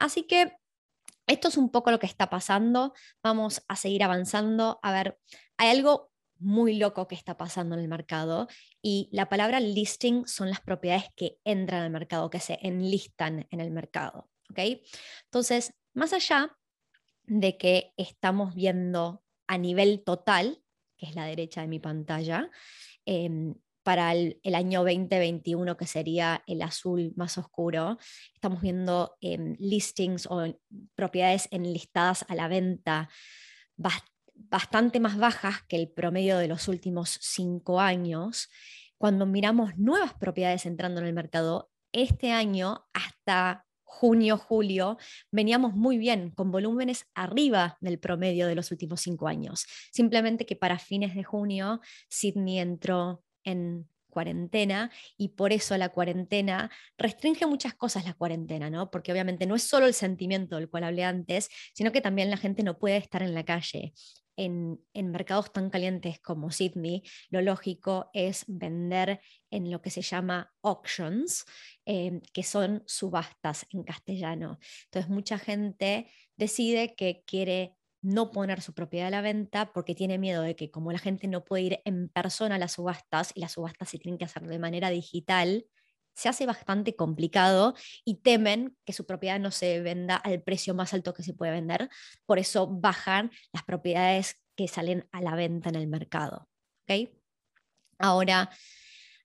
Así 0.00 0.24
que 0.24 0.56
esto 1.26 1.48
es 1.48 1.56
un 1.56 1.70
poco 1.70 1.90
lo 1.90 1.98
que 1.98 2.06
está 2.06 2.30
pasando. 2.30 2.92
Vamos 3.22 3.62
a 3.68 3.76
seguir 3.76 4.02
avanzando. 4.02 4.78
A 4.82 4.92
ver, 4.92 5.18
hay 5.56 5.70
algo 5.70 6.10
muy 6.38 6.76
loco 6.76 7.08
que 7.08 7.14
está 7.14 7.36
pasando 7.36 7.74
en 7.74 7.80
el 7.80 7.88
mercado 7.88 8.48
y 8.82 9.08
la 9.12 9.28
palabra 9.28 9.60
listing 9.60 10.26
son 10.26 10.50
las 10.50 10.60
propiedades 10.60 11.06
que 11.16 11.38
entran 11.44 11.82
al 11.82 11.90
mercado, 11.90 12.28
que 12.28 12.40
se 12.40 12.58
enlistan 12.62 13.46
en 13.50 13.60
el 13.60 13.70
mercado. 13.70 14.28
¿ok? 14.50 14.58
Entonces, 15.24 15.74
más 15.94 16.12
allá 16.12 16.56
de 17.22 17.56
que 17.56 17.92
estamos 17.96 18.54
viendo 18.54 19.22
a 19.46 19.58
nivel 19.58 20.02
total, 20.04 20.62
que 20.96 21.06
es 21.06 21.14
la 21.14 21.24
derecha 21.24 21.62
de 21.62 21.68
mi 21.68 21.78
pantalla, 21.78 22.50
em, 23.06 23.54
para 23.84 24.12
el, 24.12 24.40
año 24.54 24.80
2021, 24.80 25.76
que 25.76 25.86
sería 25.86 26.42
el 26.46 26.62
azul 26.62 27.12
más 27.16 27.38
oscuro, 27.38 27.98
estamos 28.34 28.62
viendo 28.62 29.16
em, 29.20 29.54
listings 29.58 30.26
o 30.26 30.58
propiedades 30.96 31.48
enlistadas 31.50 32.24
a 32.28 32.34
la 32.34 32.48
venta 32.48 33.08
bastante 33.76 35.00
más 35.00 35.18
bajas 35.18 35.62
que 35.68 35.76
el 35.76 35.88
promedio 35.88 36.38
de 36.38 36.48
los 36.48 36.66
últimos 36.66 37.18
cinco 37.20 37.80
años. 37.80 38.48
Cuando 38.98 39.26
miramos 39.26 39.76
nuevas 39.76 40.14
propiedades 40.14 40.66
entrando 40.66 41.00
en 41.00 41.06
el 41.06 41.12
mercado, 41.12 41.70
este 41.92 42.32
año 42.32 42.86
hasta 42.92 43.66
junio, 43.84 44.38
julio, 44.38 44.98
veníamos 45.30 45.74
muy 45.74 45.98
bien, 45.98 46.30
con 46.30 46.50
volúmenes 46.50 47.06
arriba 47.14 47.76
del 47.80 48.00
promedio 48.00 48.48
de 48.48 48.56
los 48.56 48.72
últimos 48.72 49.02
cinco 49.02 49.28
años. 49.28 49.66
Simplemente 49.92 50.46
que 50.46 50.56
para 50.56 50.78
fines 50.78 51.14
de 51.14 51.22
junio, 51.22 51.80
Sydney 52.08 52.58
entró 52.58 53.22
en 53.44 53.88
cuarentena 54.14 54.90
y 55.18 55.28
por 55.30 55.52
eso 55.52 55.76
la 55.76 55.90
cuarentena 55.90 56.70
restringe 56.96 57.46
muchas 57.46 57.74
cosas 57.74 58.06
la 58.06 58.14
cuarentena, 58.14 58.70
¿no? 58.70 58.90
Porque 58.90 59.12
obviamente 59.12 59.44
no 59.44 59.56
es 59.56 59.64
solo 59.64 59.86
el 59.86 59.94
sentimiento 59.94 60.56
del 60.56 60.70
cual 60.70 60.84
hablé 60.84 61.04
antes, 61.04 61.50
sino 61.74 61.92
que 61.92 62.00
también 62.00 62.30
la 62.30 62.38
gente 62.38 62.62
no 62.62 62.78
puede 62.78 62.96
estar 62.96 63.22
en 63.22 63.34
la 63.34 63.44
calle. 63.44 63.92
En, 64.36 64.80
en, 64.94 65.12
mercados 65.12 65.52
tan 65.52 65.70
calientes 65.70 66.18
como 66.18 66.50
Sydney, 66.50 67.04
lo 67.30 67.40
lógico 67.40 68.10
es 68.12 68.44
vender 68.48 69.20
en 69.48 69.70
lo 69.70 69.80
que 69.80 69.90
se 69.90 70.02
llama 70.02 70.52
auctions, 70.60 71.44
eh, 71.86 72.20
que 72.32 72.42
son 72.42 72.82
subastas 72.84 73.64
en 73.70 73.84
castellano. 73.84 74.58
Entonces 74.86 75.08
mucha 75.08 75.38
gente 75.38 76.10
decide 76.36 76.96
que 76.96 77.22
quiere 77.24 77.76
no 78.04 78.30
poner 78.30 78.60
su 78.60 78.74
propiedad 78.74 79.08
a 79.08 79.10
la 79.10 79.22
venta 79.22 79.72
porque 79.72 79.94
tiene 79.94 80.18
miedo 80.18 80.42
de 80.42 80.54
que 80.54 80.70
como 80.70 80.92
la 80.92 80.98
gente 80.98 81.26
no 81.26 81.44
puede 81.44 81.62
ir 81.62 81.80
en 81.84 82.10
persona 82.10 82.56
a 82.56 82.58
las 82.58 82.72
subastas 82.72 83.32
y 83.34 83.40
las 83.40 83.52
subastas 83.52 83.88
se 83.88 83.98
tienen 83.98 84.18
que 84.18 84.26
hacer 84.26 84.42
de 84.46 84.58
manera 84.58 84.90
digital, 84.90 85.66
se 86.14 86.28
hace 86.28 86.44
bastante 86.44 86.94
complicado 86.94 87.74
y 88.04 88.16
temen 88.16 88.76
que 88.84 88.92
su 88.92 89.06
propiedad 89.06 89.40
no 89.40 89.50
se 89.50 89.80
venda 89.80 90.16
al 90.16 90.42
precio 90.42 90.74
más 90.74 90.92
alto 90.92 91.14
que 91.14 91.22
se 91.22 91.32
puede 91.32 91.52
vender. 91.52 91.88
Por 92.26 92.38
eso 92.38 92.68
bajan 92.68 93.30
las 93.52 93.64
propiedades 93.64 94.40
que 94.54 94.68
salen 94.68 95.08
a 95.10 95.22
la 95.22 95.34
venta 95.34 95.70
en 95.70 95.76
el 95.76 95.88
mercado. 95.88 96.48
Ahora, 97.98 98.50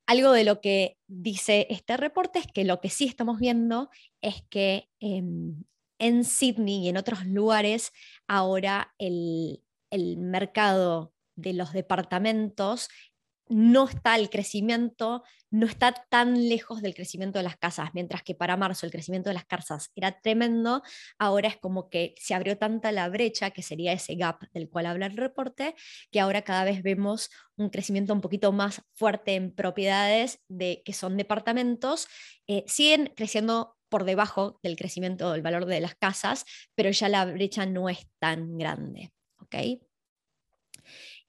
algo 0.07 0.31
de 0.31 0.45
lo 0.45 0.61
que 0.61 0.97
dice 1.07 1.67
este 1.69 1.97
reporte 1.97 2.39
es 2.39 2.47
que 2.47 2.63
lo 2.63 2.79
que 2.79 2.89
sí 2.89 3.05
estamos 3.05 3.39
viendo 3.39 3.89
es 4.21 4.41
que 4.49 4.89
em, 5.01 5.63
en 5.99 6.23
Sydney 6.23 6.85
y 6.85 6.89
en 6.89 6.97
otros 6.97 7.25
lugares 7.25 7.91
ahora 8.27 8.93
el, 8.97 9.61
mercado 10.17 11.13
de 11.35 11.53
los 11.53 11.73
departamentos 11.73 12.89
no 13.47 13.87
está 13.89 14.15
el 14.15 14.29
crecimiento, 14.29 15.23
no 15.49 15.65
está 15.65 15.91
tan 16.09 16.47
lejos 16.47 16.83
del 16.83 16.93
crecimiento 16.93 17.39
de 17.39 17.43
las 17.43 17.57
casas, 17.57 17.89
mientras 17.95 18.21
que 18.21 18.35
para 18.35 18.57
marzo 18.57 18.85
el 18.85 18.91
crecimiento 18.91 19.31
de 19.31 19.33
las 19.33 19.45
casas 19.45 19.91
era 19.95 20.21
tremendo, 20.21 20.83
ahora 21.17 21.47
es 21.47 21.57
como 21.57 21.89
que 21.89 22.13
se 22.19 22.35
abrió 22.35 22.59
tanta 22.59 22.91
la 22.91 23.09
brecha, 23.09 23.49
que 23.49 23.63
sería 23.63 23.91
ese 23.91 24.13
gap 24.13 24.43
del 24.53 24.69
cual 24.69 24.85
habla 24.85 25.07
el 25.07 25.17
reporte, 25.17 25.73
que 26.11 26.19
ahora 26.19 26.43
cada 26.43 26.63
vez 26.63 26.83
vemos 26.83 27.31
un 27.57 27.71
crecimiento 27.71 28.13
un 28.13 28.21
poquito 28.21 28.51
más 28.51 28.83
fuerte 28.93 29.33
en 29.33 29.55
propiedades 29.55 30.43
de, 30.47 30.83
que 30.85 30.93
son 30.93 31.17
departamentos, 31.17 32.07
eh, 32.45 32.63
siguen 32.67 33.11
creciendo 33.15 33.78
por 33.89 34.05
debajo 34.05 34.59
del 34.63 34.75
crecimiento 34.75 35.31
del 35.31 35.41
valor 35.41 35.65
de 35.65 35.81
las 35.81 35.95
casas, 35.95 36.45
pero 36.75 36.91
ya 36.91 37.09
la 37.09 37.25
brecha 37.25 37.65
no 37.65 37.89
es 37.89 38.07
tan 38.19 38.57
grande. 38.57 39.11
¿ok? 39.39 39.55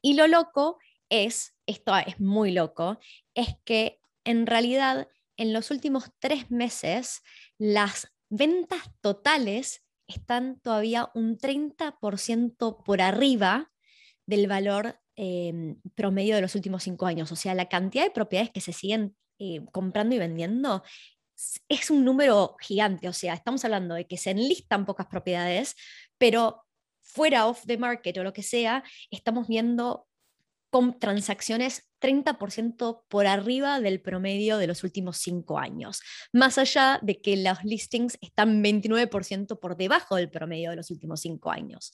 Y 0.03 0.15
lo 0.15 0.27
loco 0.27 0.79
es, 1.09 1.55
esto 1.67 1.97
es 1.97 2.21
muy 2.21 2.53
loco, 2.53 2.99
es 3.35 3.49
que 3.65 4.01
en 4.25 4.47
realidad 4.47 5.09
en 5.37 5.53
los 5.53 5.71
últimos 5.71 6.11
tres 6.19 6.51
meses 6.51 7.23
las 7.59 8.13
ventas 8.29 8.83
totales 9.01 9.83
están 10.07 10.61
todavía 10.61 11.11
un 11.15 11.39
30% 11.39 12.85
por 12.85 13.01
arriba 13.01 13.71
del 14.27 14.47
valor 14.47 15.01
eh, 15.17 15.77
promedio 15.95 16.35
de 16.35 16.43
los 16.43 16.55
últimos 16.55 16.83
cinco 16.83 17.07
años. 17.07 17.31
O 17.33 17.37
sea, 17.37 17.55
la 17.55 17.69
cantidad 17.69 18.05
de 18.05 18.11
propiedades 18.11 18.51
que 18.51 18.61
se 18.61 18.73
siguen 18.73 19.17
eh, 19.39 19.65
comprando 19.73 20.15
y 20.15 20.19
vendiendo 20.19 20.83
es 21.69 21.91
un 21.91 22.05
número 22.05 22.57
gigante, 22.61 23.09
o 23.09 23.13
sea, 23.13 23.35
estamos 23.35 23.65
hablando 23.65 23.95
de 23.95 24.07
que 24.07 24.17
se 24.17 24.31
enlistan 24.31 24.87
pocas 24.87 25.07
propiedades, 25.07 25.75
pero 26.19 26.65
fuera 27.03 27.47
of 27.47 27.65
the 27.67 27.79
market 27.79 28.17
o 28.19 28.25
lo 28.25 28.33
que 28.33 28.43
sea, 28.43 28.85
estamos 29.11 29.49
viendo 29.49 30.07
con 30.71 30.99
transacciones 31.01 31.91
30% 32.01 33.03
por 33.09 33.27
arriba 33.27 33.81
del 33.81 34.01
promedio 34.01 34.57
de 34.57 34.69
los 34.69 34.85
últimos 34.85 35.19
cinco 35.19 35.59
años, 35.59 36.01
más 36.33 36.59
allá 36.59 37.01
de 37.03 37.21
que 37.21 37.37
los 37.37 37.63
listings 37.65 38.17
están 38.21 38.63
29% 38.63 39.59
por 39.59 39.77
debajo 39.77 40.17
del 40.17 40.31
promedio 40.31 40.71
de 40.71 40.77
los 40.77 40.91
últimos 40.91 41.21
cinco 41.21 41.51
años. 41.51 41.93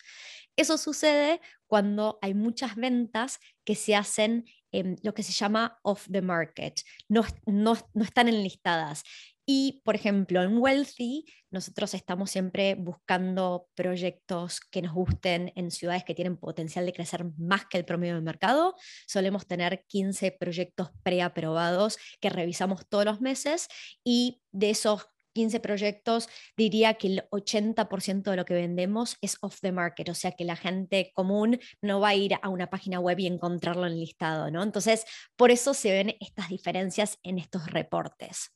Eso 0.56 0.78
sucede 0.78 1.40
cuando 1.66 2.18
hay 2.22 2.35
muchas 2.35 2.76
ventas 2.76 3.38
que 3.64 3.74
se 3.74 3.96
hacen 3.96 4.44
en 4.72 4.96
lo 5.02 5.14
que 5.14 5.22
se 5.22 5.33
llama 5.33 5.79
off 5.83 6.07
the 6.11 6.22
market, 6.22 6.81
no, 7.09 7.24
no, 7.46 7.76
no 7.94 8.05
están 8.05 8.29
enlistadas. 8.29 9.02
Y, 9.48 9.81
por 9.85 9.94
ejemplo, 9.94 10.42
en 10.42 10.59
Wealthy, 10.59 11.24
nosotros 11.52 11.94
estamos 11.94 12.33
siempre 12.33 12.74
buscando 12.74 13.68
proyectos 13.76 14.59
que 14.59 14.83
nos 14.83 14.92
gusten 14.92 15.52
en 15.55 15.70
ciudades 15.70 16.02
que 16.02 16.16
tienen 16.16 16.37
potencial 16.37 16.85
de 16.85 16.92
crecer 16.92 17.24
más 17.38 17.64
que 17.66 17.79
el 17.79 17.85
promedio 17.85 18.14
del 18.14 18.24
mercado. 18.24 18.74
Solemos 19.07 19.46
tener 19.46 19.85
15 19.87 20.33
proyectos 20.33 20.90
preaprobados 21.05 21.96
que 22.20 22.29
revisamos 22.29 22.88
todos 22.88 23.05
los 23.05 23.20
meses 23.20 23.68
y 24.02 24.42
de 24.50 24.70
esos 24.70 25.07
15 25.37 25.61
proyectos, 25.61 26.31
diría 26.57 26.94
que 26.94 27.09
el 27.09 27.29
80% 27.31 28.31
de 28.31 28.37
lo 28.37 28.46
que 28.46 28.55
vendemos 28.55 29.18
es 29.20 29.37
off 29.42 29.61
the 29.61 29.70
market, 29.70 30.09
o 30.09 30.14
sea 30.14 30.33
que 30.33 30.46
la 30.46 30.57
gente 30.57 31.12
común 31.14 31.59
no 31.83 32.01
va 32.01 32.09
a 32.09 32.14
ir 32.14 32.37
a 32.40 32.49
una 32.49 32.70
página 32.70 33.01
web 33.01 33.18
y 33.18 33.27
encontrarlo 33.27 33.87
en 33.87 34.01
listado, 34.01 34.51
¿no? 34.51 34.62
Entonces, 34.62 35.05
por 35.37 35.51
eso 35.51 35.75
se 35.75 35.92
ven 35.92 36.16
estas 36.20 36.49
diferencias 36.49 37.18
en 37.22 37.38
estos 37.38 37.66
reportes. 37.66 38.51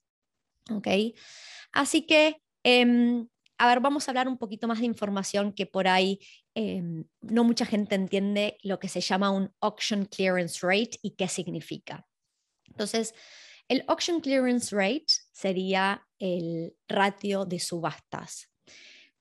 ¿ok? 0.70 0.88
Así 1.72 2.06
que, 2.06 2.40
em, 2.62 3.28
a 3.58 3.68
ver, 3.68 3.80
vamos 3.80 4.08
a 4.08 4.10
hablar 4.10 4.26
un 4.26 4.38
poquito 4.38 4.66
más 4.66 4.78
de 4.78 4.86
información 4.86 5.52
que 5.52 5.66
por 5.66 5.86
ahí 5.86 6.18
em, 6.54 7.04
no 7.20 7.44
mucha 7.44 7.66
gente 7.66 7.94
entiende 7.94 8.56
lo 8.62 8.78
que 8.80 8.88
se 8.88 9.02
llama 9.02 9.30
un 9.30 9.52
auction 9.60 10.06
clearance 10.06 10.66
rate 10.66 10.98
y 11.02 11.10
qué 11.10 11.28
significa. 11.28 12.06
Entonces, 12.64 13.14
el 13.68 13.84
auction 13.86 14.20
clearance 14.20 14.74
rate 14.74 15.06
sería 15.32 16.04
el 16.20 16.76
ratio 16.86 17.44
de 17.44 17.58
subastas. 17.58 18.52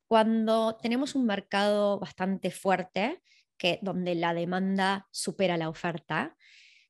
Cuando 0.08 0.78
tenemos 0.82 1.16
un 1.16 1.26
mercado 1.26 2.00
bastante 2.00 2.52
fuerte, 2.52 3.24
que, 3.58 3.80
donde 3.82 4.16
la 4.16 4.34
demanda 4.34 5.08
supera 5.12 5.58
la 5.58 5.70
oferta, 5.70 6.36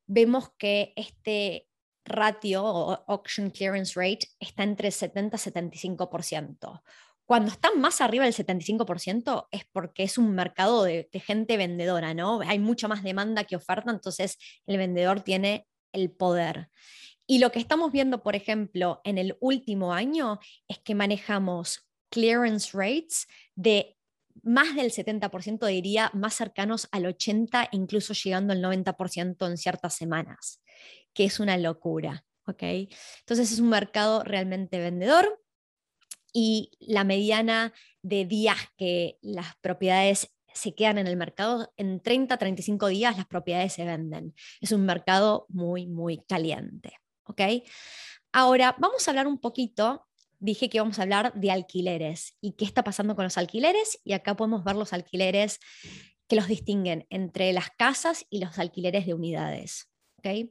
vemos 0.05 0.51
que 0.57 0.93
este 0.95 1.67
ratio 2.05 3.03
auction 3.07 3.49
clearance 3.51 3.93
rate 3.95 4.27
está 4.39 4.63
entre 4.63 4.91
70 4.91 5.35
y 5.35 5.39
75%. 5.39 6.81
Cuando 7.25 7.51
está 7.51 7.71
más 7.75 8.01
arriba 8.01 8.25
del 8.25 8.33
75% 8.33 9.47
es 9.51 9.65
porque 9.71 10.03
es 10.03 10.17
un 10.17 10.33
mercado 10.33 10.83
de, 10.83 11.07
de, 11.11 11.19
gente 11.19 11.57
vendedora, 11.57 12.15
¿no? 12.15 12.39
Hay 12.41 12.57
mucha 12.57 12.87
más 12.87 13.03
demanda 13.03 13.43
que 13.43 13.55
oferta, 13.55 13.91
entonces 13.91 14.37
el 14.65 14.77
vendedor 14.77 15.21
tiene 15.21 15.67
el 15.91 16.09
poder. 16.09 16.69
Y 17.31 17.37
lo 17.37 17.51
que 17.51 17.59
estamos 17.59 17.91
viendo, 17.91 18.23
por 18.23 18.35
ejemplo, 18.35 19.01
en 19.03 19.19
el 19.19 19.37
último 19.39 19.93
año 19.93 20.39
es 20.67 20.79
que 20.79 20.95
manejamos 20.95 21.87
clearance 22.09 22.71
rates 22.75 23.27
de 23.53 23.99
más 24.41 24.75
del 24.75 24.89
70%, 24.91 25.67
diría, 25.67 26.09
más 26.15 26.33
cercanos 26.33 26.87
al 26.91 27.03
80%, 27.03 27.69
incluso 27.71 28.13
llegando 28.13 28.53
al 28.53 28.63
90% 28.63 29.47
en 29.47 29.57
ciertas 29.57 29.93
semanas, 29.93 30.63
que 31.13 31.25
es 31.25 31.39
una 31.39 31.55
locura. 31.59 32.25
¿ok? 32.47 32.63
Entonces 33.19 33.51
es 33.51 33.59
un 33.59 33.69
mercado 33.69 34.23
realmente 34.23 34.79
vendedor 34.79 35.39
y 36.33 36.71
la 36.79 37.03
mediana 37.03 37.73
de 38.01 38.25
días 38.25 38.57
que 38.75 39.19
las 39.21 39.55
propiedades 39.61 40.33
se 40.51 40.73
quedan 40.73 40.97
en 40.97 41.05
el 41.05 41.15
mercado, 41.15 41.71
en 41.77 41.99
30, 41.99 42.37
35 42.37 42.87
días 42.87 43.17
las 43.17 43.27
propiedades 43.27 43.73
se 43.73 43.85
venden. 43.85 44.33
Es 44.61 44.71
un 44.71 44.83
mercado 44.87 45.45
muy, 45.49 45.85
muy 45.85 46.23
caliente. 46.27 46.98
¿Ok? 47.29 47.41
Ahora, 48.31 48.75
vamos 48.79 49.07
a 49.07 49.11
hablar 49.11 49.27
un 49.27 49.39
poquito, 49.39 50.07
dije 50.39 50.69
que 50.69 50.79
vamos 50.79 50.99
a 50.99 51.03
hablar 51.03 51.33
de 51.33 51.51
alquileres 51.51 52.35
y 52.41 52.53
qué 52.53 52.65
está 52.65 52.83
pasando 52.83 53.15
con 53.15 53.23
los 53.23 53.37
alquileres 53.37 53.99
y 54.03 54.13
acá 54.13 54.35
podemos 54.35 54.63
ver 54.63 54.75
los 54.75 54.93
alquileres 54.93 55.59
que 56.27 56.35
los 56.35 56.47
distinguen 56.47 57.07
entre 57.09 57.53
las 57.53 57.69
casas 57.71 58.25
y 58.29 58.39
los 58.39 58.59
alquileres 58.59 59.05
de 59.05 59.13
unidades, 59.13 59.89
¿ok? 60.17 60.49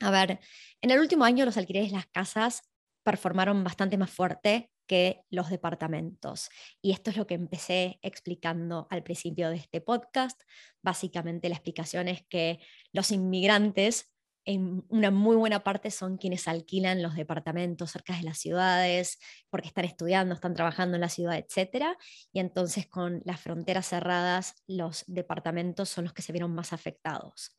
A 0.00 0.10
ver, 0.10 0.40
en 0.80 0.90
el 0.90 1.00
último 1.00 1.24
año 1.24 1.44
los 1.44 1.56
alquileres 1.56 1.90
de 1.90 1.96
las 1.96 2.06
casas 2.06 2.62
performaron 3.02 3.64
bastante 3.64 3.96
más 3.96 4.10
fuerte 4.10 4.70
que 4.86 5.22
los 5.30 5.50
departamentos. 5.50 6.48
Y 6.80 6.92
esto 6.92 7.10
es 7.10 7.16
lo 7.16 7.26
que 7.26 7.34
empecé 7.34 7.98
explicando 8.02 8.86
al 8.90 9.02
principio 9.02 9.50
de 9.50 9.56
este 9.56 9.80
podcast. 9.80 10.40
Básicamente 10.82 11.48
la 11.48 11.56
explicación 11.56 12.08
es 12.08 12.22
que 12.28 12.60
los 12.92 13.10
inmigrantes 13.10 14.12
en 14.48 14.82
una 14.88 15.10
muy 15.10 15.36
buena 15.36 15.62
parte 15.62 15.90
son 15.90 16.16
quienes 16.16 16.48
alquilan 16.48 17.02
los 17.02 17.14
departamentos 17.14 17.90
cerca 17.90 18.16
de 18.16 18.22
las 18.22 18.38
ciudades, 18.38 19.18
porque 19.50 19.68
están 19.68 19.84
estudiando, 19.84 20.34
están 20.34 20.54
trabajando 20.54 20.94
en 20.94 21.02
la 21.02 21.10
ciudad, 21.10 21.36
etc. 21.36 21.98
Y 22.32 22.40
entonces 22.40 22.86
con 22.86 23.20
las 23.26 23.42
fronteras 23.42 23.86
cerradas, 23.86 24.54
los 24.66 25.04
departamentos 25.06 25.90
son 25.90 26.04
los 26.04 26.14
que 26.14 26.22
se 26.22 26.32
vieron 26.32 26.54
más 26.54 26.72
afectados. 26.72 27.52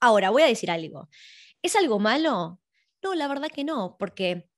Ahora, 0.00 0.28
voy 0.28 0.42
a 0.42 0.46
decir 0.46 0.70
algo. 0.70 1.08
¿Es 1.62 1.76
algo 1.76 1.98
malo? 1.98 2.60
No, 3.02 3.14
la 3.14 3.26
verdad 3.26 3.48
que 3.48 3.64
no, 3.64 3.96
porque 3.98 4.50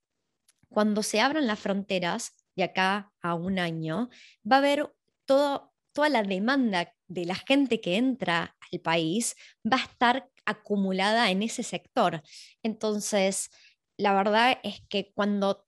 cuando 0.69 1.05
se 1.05 1.21
abran 1.21 1.47
las 1.47 1.61
fronteras, 1.61 2.35
de 2.57 2.65
acá 2.65 3.13
a 3.23 3.35
un 3.35 3.61
año, 3.61 4.09
va 4.51 4.57
a 4.57 4.59
haber 4.59 4.93
todo, 5.25 5.73
toda 5.93 6.09
la 6.09 6.25
demanda 6.25 6.93
de 7.07 7.27
la 7.27 7.37
gente 7.37 7.81
que 7.81 7.97
entra 7.97 8.57
al 8.73 8.81
país, 8.81 9.37
va 9.65 9.77
a 9.77 9.85
estar 9.85 10.29
acumulada 10.47 11.31
en 11.31 11.43
ese 11.43 11.63
sector. 11.63 12.23
Entonces, 12.63 13.51
la 13.99 14.15
verdad 14.15 14.59
es 14.63 14.83
que 14.89 15.13
cuando 15.15 15.67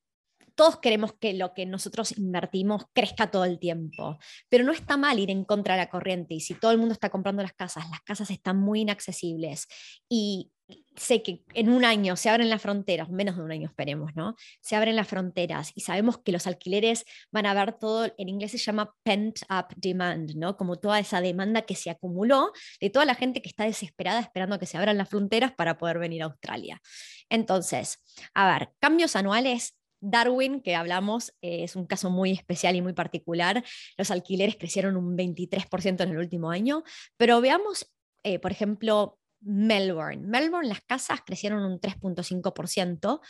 todos 0.54 0.78
queremos 0.78 1.12
que 1.12 1.34
lo 1.34 1.54
que 1.54 1.66
nosotros 1.66 2.18
invertimos 2.18 2.86
crezca 2.92 3.30
todo 3.30 3.44
el 3.44 3.60
tiempo, 3.60 4.18
pero 4.48 4.64
no 4.64 4.72
está 4.72 4.96
mal 4.96 5.20
ir 5.20 5.30
en 5.30 5.44
contra 5.44 5.74
de 5.74 5.82
la 5.82 5.88
corriente 5.88 6.34
y 6.34 6.40
si 6.40 6.54
todo 6.54 6.72
el 6.72 6.78
mundo 6.78 6.94
está 6.94 7.10
comprando 7.10 7.42
las 7.42 7.52
casas, 7.52 7.88
las 7.90 8.00
casas 8.00 8.30
están 8.30 8.58
muy 8.58 8.80
inaccesibles 8.80 9.68
y 10.08 10.50
sé 10.96 11.22
que 11.22 11.44
en 11.54 11.70
un 11.70 11.84
año 11.84 12.16
se 12.16 12.28
abren 12.28 12.50
las 12.50 12.60
fronteras, 12.60 13.08
menos 13.08 13.36
de 13.36 13.42
un 13.42 13.52
año 13.52 13.66
esperemos, 13.66 14.14
¿no? 14.14 14.34
Se 14.60 14.76
abren 14.76 14.96
las 14.96 15.08
fronteras 15.08 15.72
y 15.74 15.82
sabemos 15.82 16.18
que 16.18 16.32
los 16.32 16.46
alquileres 16.46 17.04
van 17.30 17.46
a 17.46 17.54
ver 17.54 17.72
todo, 17.72 18.12
en 18.16 18.28
inglés 18.28 18.50
se 18.50 18.58
llama 18.58 18.94
pent 19.02 19.40
up 19.50 19.74
demand, 19.76 20.34
¿no? 20.36 20.56
Como 20.56 20.76
toda 20.76 20.98
esa 20.98 21.20
demanda 21.20 21.62
que 21.62 21.74
se 21.74 21.90
acumuló 21.90 22.52
de 22.80 22.90
toda 22.90 23.04
la 23.04 23.14
gente 23.14 23.40
que 23.42 23.48
está 23.48 23.64
desesperada 23.64 24.20
esperando 24.20 24.58
que 24.58 24.66
se 24.66 24.76
abran 24.76 24.98
las 24.98 25.08
fronteras 25.08 25.52
para 25.52 25.78
poder 25.78 25.98
venir 25.98 26.22
a 26.22 26.26
Australia. 26.26 26.80
Entonces, 27.28 28.02
a 28.34 28.52
ver, 28.52 28.70
cambios 28.80 29.16
anuales. 29.16 29.74
Darwin, 30.00 30.60
que 30.60 30.76
hablamos, 30.76 31.30
eh, 31.42 31.64
es 31.64 31.74
un 31.74 31.84
caso 31.84 32.08
muy 32.08 32.30
especial 32.30 32.76
y 32.76 32.82
muy 32.82 32.92
particular. 32.92 33.64
Los 33.96 34.12
alquileres 34.12 34.54
crecieron 34.56 34.96
un 34.96 35.16
23% 35.16 36.04
en 36.04 36.10
el 36.10 36.18
último 36.18 36.52
año, 36.52 36.84
pero 37.16 37.40
veamos, 37.40 37.90
eh, 38.22 38.38
por 38.38 38.52
ejemplo, 38.52 39.17
Melbourne. 39.40 40.26
Melbourne 40.26 40.68
las 40.68 40.80
casas 40.82 41.20
crecieron 41.24 41.64
un 41.64 41.80
3.5%, 41.80 43.20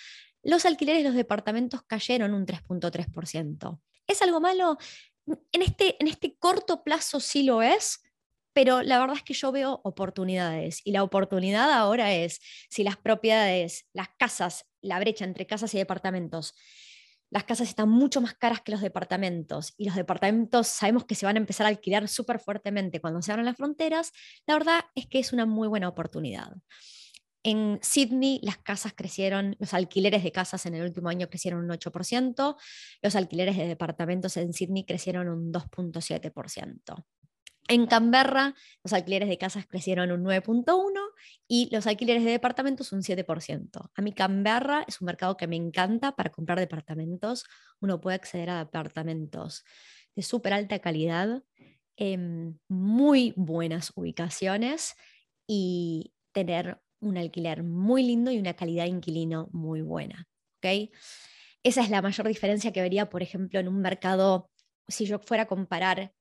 los 0.42 0.64
alquileres 0.64 1.02
de 1.02 1.08
los 1.08 1.16
departamentos 1.16 1.82
cayeron 1.82 2.34
un 2.34 2.46
3.3%. 2.46 3.80
¿Es 4.06 4.22
algo 4.22 4.40
malo? 4.40 4.78
En 5.52 5.62
este, 5.62 5.96
en 6.00 6.08
este 6.08 6.36
corto 6.38 6.82
plazo 6.82 7.20
sí 7.20 7.42
lo 7.42 7.62
es, 7.62 8.02
pero 8.54 8.82
la 8.82 8.98
verdad 8.98 9.16
es 9.16 9.22
que 9.22 9.34
yo 9.34 9.52
veo 9.52 9.80
oportunidades 9.84 10.80
y 10.84 10.92
la 10.92 11.02
oportunidad 11.02 11.70
ahora 11.70 12.14
es 12.14 12.40
si 12.70 12.82
las 12.82 12.96
propiedades, 12.96 13.86
las 13.92 14.08
casas, 14.18 14.66
la 14.80 14.98
brecha 14.98 15.24
entre 15.24 15.46
casas 15.46 15.74
y 15.74 15.78
departamentos 15.78 16.54
las 17.30 17.44
casas 17.44 17.68
están 17.68 17.88
mucho 17.88 18.20
más 18.20 18.34
caras 18.34 18.60
que 18.62 18.72
los 18.72 18.80
departamentos 18.80 19.74
y 19.76 19.84
los 19.86 19.94
departamentos 19.94 20.66
sabemos 20.66 21.04
que 21.04 21.14
se 21.14 21.26
van 21.26 21.36
a 21.36 21.40
empezar 21.40 21.66
a 21.66 21.68
alquilar 21.68 22.08
súper 22.08 22.38
fuertemente 22.40 23.00
cuando 23.00 23.22
se 23.22 23.32
abran 23.32 23.46
las 23.46 23.56
fronteras, 23.56 24.12
la 24.46 24.54
verdad 24.54 24.80
es 24.94 25.06
que 25.06 25.18
es 25.18 25.32
una 25.32 25.46
muy 25.46 25.68
buena 25.68 25.88
oportunidad. 25.88 26.52
En 27.44 27.78
Sydney 27.82 28.40
las 28.42 28.58
casas 28.58 28.92
crecieron, 28.94 29.56
los 29.58 29.72
alquileres 29.72 30.24
de 30.24 30.32
casas 30.32 30.66
en 30.66 30.74
el 30.74 30.82
último 30.82 31.08
año 31.08 31.28
crecieron 31.28 31.64
un 31.64 31.70
8%, 31.70 32.56
los 33.02 33.16
alquileres 33.16 33.56
de 33.56 33.66
departamentos 33.66 34.36
en 34.36 34.52
Sydney 34.52 34.84
crecieron 34.84 35.28
un 35.28 35.52
2.7%. 35.52 37.04
En 37.70 37.86
Canberra, 37.86 38.54
los 38.82 38.94
alquileres 38.94 39.28
de 39.28 39.36
casas 39.36 39.66
crecieron 39.66 40.10
un 40.10 40.24
9.1 40.24 40.98
y 41.46 41.68
los 41.70 41.86
alquileres 41.86 42.24
de 42.24 42.30
departamentos 42.30 42.92
un 42.92 43.02
7%. 43.02 43.90
A 43.94 44.02
mí 44.02 44.12
Canberra 44.12 44.86
es 44.88 45.02
un 45.02 45.06
mercado 45.06 45.36
que 45.36 45.46
me 45.46 45.56
encanta 45.56 46.16
para 46.16 46.30
comprar 46.30 46.58
departamentos. 46.58 47.44
Uno 47.80 48.00
puede 48.00 48.16
acceder 48.16 48.48
a 48.48 48.64
departamentos 48.64 49.64
de 50.16 50.22
súper 50.22 50.54
alta 50.54 50.78
calidad, 50.78 51.42
en 51.98 52.60
muy 52.68 53.34
buenas 53.36 53.92
ubicaciones 53.96 54.94
y 55.46 56.14
tener 56.32 56.80
un 57.00 57.18
alquiler 57.18 57.64
muy 57.64 58.02
lindo 58.02 58.30
y 58.30 58.38
una 58.38 58.54
calidad 58.54 58.84
de 58.84 58.90
inquilino 58.90 59.48
muy 59.52 59.82
buena. 59.82 60.26
¿okay? 60.58 60.90
Esa 61.62 61.82
es 61.82 61.90
la 61.90 62.00
mayor 62.00 62.26
diferencia 62.28 62.72
que 62.72 62.80
vería, 62.80 63.10
por 63.10 63.22
ejemplo, 63.22 63.58
en 63.60 63.68
un 63.68 63.80
mercado, 63.80 64.50
si 64.86 65.06
yo 65.06 65.18
fuera 65.18 65.42
a 65.42 65.46
comparar 65.46 66.14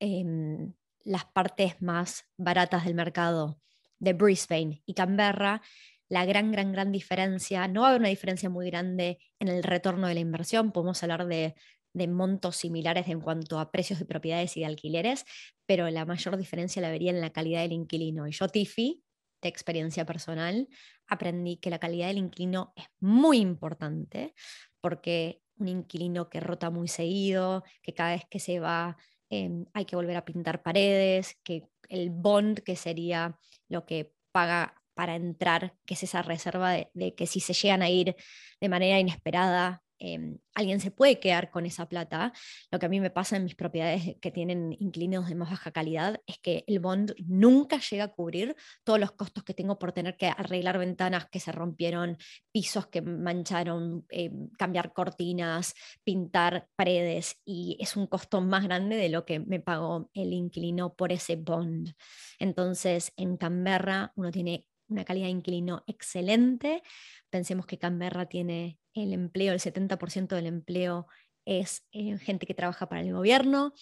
las 0.00 1.24
partes 1.26 1.80
más 1.80 2.24
baratas 2.36 2.84
del 2.84 2.94
mercado 2.94 3.60
de 3.98 4.12
Brisbane 4.12 4.82
y 4.84 4.94
Canberra, 4.94 5.62
la 6.08 6.24
gran, 6.24 6.52
gran, 6.52 6.72
gran 6.72 6.92
diferencia, 6.92 7.66
no 7.68 7.82
va 7.82 7.88
a 7.88 7.90
haber 7.90 8.00
una 8.00 8.08
diferencia 8.10 8.48
muy 8.48 8.66
grande 8.66 9.18
en 9.40 9.48
el 9.48 9.62
retorno 9.62 10.06
de 10.06 10.14
la 10.14 10.20
inversión, 10.20 10.70
podemos 10.70 11.02
hablar 11.02 11.26
de, 11.26 11.54
de 11.96 12.08
montos 12.08 12.56
similares 12.56 13.08
en 13.08 13.20
cuanto 13.20 13.58
a 13.58 13.72
precios 13.72 13.98
de 13.98 14.04
propiedades 14.04 14.56
y 14.56 14.60
de 14.60 14.66
alquileres, 14.66 15.24
pero 15.64 15.88
la 15.88 16.04
mayor 16.04 16.36
diferencia 16.36 16.82
la 16.82 16.90
vería 16.90 17.10
en 17.10 17.20
la 17.20 17.30
calidad 17.30 17.62
del 17.62 17.72
inquilino. 17.72 18.28
Y 18.28 18.32
yo, 18.32 18.48
Tiffy, 18.48 19.02
de 19.40 19.48
experiencia 19.48 20.04
personal, 20.04 20.68
aprendí 21.06 21.56
que 21.56 21.70
la 21.70 21.78
calidad 21.78 22.08
del 22.08 22.18
inquilino 22.18 22.72
es 22.76 22.84
muy 23.00 23.38
importante 23.38 24.34
porque 24.80 25.40
un 25.58 25.68
inquilino 25.68 26.28
que 26.28 26.40
rota 26.40 26.70
muy 26.70 26.86
seguido, 26.86 27.64
que 27.82 27.94
cada 27.94 28.10
vez 28.10 28.24
que 28.30 28.40
se 28.40 28.60
va 28.60 28.98
Em, 29.30 29.66
hay 29.74 29.84
que 29.84 29.96
volver 29.96 30.16
a 30.16 30.24
pintar 30.24 30.62
paredes, 30.62 31.36
que 31.42 31.64
el 31.88 32.10
bond, 32.10 32.60
que 32.60 32.76
sería 32.76 33.38
lo 33.68 33.86
que 33.86 34.12
paga 34.32 34.82
para 34.94 35.16
entrar, 35.16 35.76
que 35.84 35.94
es 35.94 36.02
esa 36.02 36.22
reserva 36.22 36.72
de, 36.72 37.14
que 37.14 37.26
si 37.26 37.40
se 37.40 37.52
llegan 37.52 37.82
a 37.82 37.90
ir 37.90 38.16
de 38.60 38.68
manera 38.68 38.98
inesperada 38.98 39.82
Em, 39.98 40.38
alguien 40.54 40.80
se 40.80 40.90
puede 40.90 41.20
quedar 41.20 41.50
con 41.50 41.66
esa 41.66 41.88
plata. 41.88 42.32
Lo 42.70 42.78
que 42.78 42.86
a 42.86 42.88
mí 42.88 43.00
me 43.00 43.10
pasa 43.10 43.36
en 43.36 43.44
mis 43.44 43.54
propiedades 43.54 44.16
que 44.20 44.30
tienen 44.30 44.76
inquilinos 44.78 45.28
de 45.28 45.34
más 45.34 45.50
baja 45.50 45.70
calidad 45.70 46.20
es 46.26 46.38
que 46.38 46.64
el 46.66 46.80
bond 46.80 47.14
nunca 47.26 47.78
llega 47.78 48.04
a 48.04 48.08
cubrir 48.12 48.56
todos 48.84 49.00
los 49.00 49.12
costos 49.12 49.44
que 49.44 49.54
tengo 49.54 49.78
por 49.78 49.92
tener 49.92 50.16
que 50.16 50.26
arreglar 50.28 50.78
ventanas 50.78 51.28
que 51.30 51.40
se 51.40 51.52
rompieron, 51.52 52.18
pisos 52.52 52.86
que 52.88 53.02
mancharon, 53.02 54.04
em, 54.10 54.48
cambiar 54.58 54.92
cortinas, 54.92 55.74
pintar 56.04 56.68
paredes 56.76 57.40
y 57.44 57.76
es 57.80 57.96
un 57.96 58.06
costo 58.06 58.40
más 58.40 58.64
grande 58.64 58.96
de 58.96 59.08
lo 59.08 59.24
que 59.24 59.40
me 59.40 59.60
pagó 59.60 60.10
el 60.14 60.32
inquilino 60.32 60.94
por 60.94 61.12
ese 61.12 61.36
bond. 61.36 61.94
Entonces, 62.38 63.12
en 63.16 63.36
Canberra 63.36 64.12
uno 64.16 64.30
tiene 64.30 64.66
una 64.88 65.04
calidad 65.04 65.26
de 65.26 65.32
inquilino 65.32 65.84
excelente. 65.86 66.82
Pensemos 67.30 67.66
que 67.66 67.78
Canberra 67.78 68.26
tiene 68.26 68.78
el 68.94 69.12
empleo, 69.12 69.52
el 69.52 69.60
70% 69.60 70.28
del 70.34 70.46
empleo 70.46 71.06
es 71.46 71.86
eh, 71.92 72.18
gente 72.18 72.44
que 72.44 72.54
trabaja 72.54 72.88
para 72.88 73.00
el 73.00 73.12
gobierno, 73.12 73.72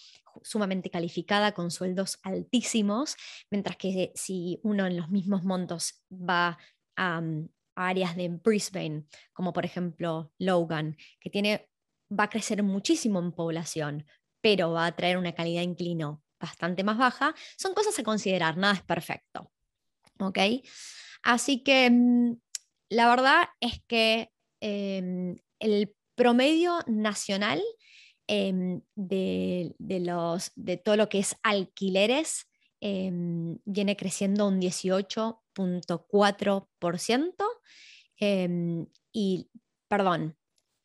sumamente 0.43 0.89
calificada, 0.89 1.53
con 1.53 1.71
sueldos 1.71 2.19
altísimos, 2.23 3.15
mientras 3.49 3.75
que 3.75 4.11
si 4.15 4.59
uno 4.63 4.85
en 4.85 4.97
los 4.97 5.09
mismos 5.09 5.43
montos 5.43 6.03
va 6.11 6.57
a, 6.95 7.21
mm, 7.21 7.49
áreas 7.75 8.15
de 8.15 8.29
Brisbane, 8.29 9.05
como 9.33 9.51
por 9.51 9.65
ejemplo 9.65 10.31
Logan, 10.37 10.95
que 11.19 11.29
tiene, 11.29 11.67
va 12.11 12.25
a 12.25 12.29
crecer 12.29 12.61
muchísimo 12.63 13.19
en 13.19 13.31
población, 13.31 14.05
pero 14.41 14.71
va 14.71 14.85
a 14.85 14.95
traer 14.95 15.17
una 15.17 15.33
calidad 15.33 15.61
de 15.61 15.65
inclino 15.65 16.23
bastante 16.39 16.83
más 16.83 16.97
baja, 16.97 17.33
son 17.57 17.73
cosas 17.73 17.97
a 17.97 18.03
considerar, 18.03 18.57
nada 18.57 18.75
es 18.75 18.83
perfecto. 18.83 19.51
¿Ok? 20.19 20.37
Así 21.23 21.63
que 21.63 21.89
mm, 21.89 22.35
la 22.89 23.09
verdad 23.09 23.45
es 23.59 23.81
que 23.87 24.29
em, 24.61 25.35
el 25.59 25.95
promedio 26.15 26.79
nacional 26.87 27.61
em, 28.27 28.81
de, 28.95 29.75
los, 29.79 30.51
de 30.55 30.77
todo 30.77 30.95
lo 30.95 31.09
que 31.09 31.19
es 31.19 31.35
alquileres 31.43 32.47
em, 32.81 33.57
viene 33.65 33.97
creciendo 33.97 34.47
un 34.47 34.61
18.4%. 34.61 37.45
y, 39.11 39.49
perdón, 39.87 40.37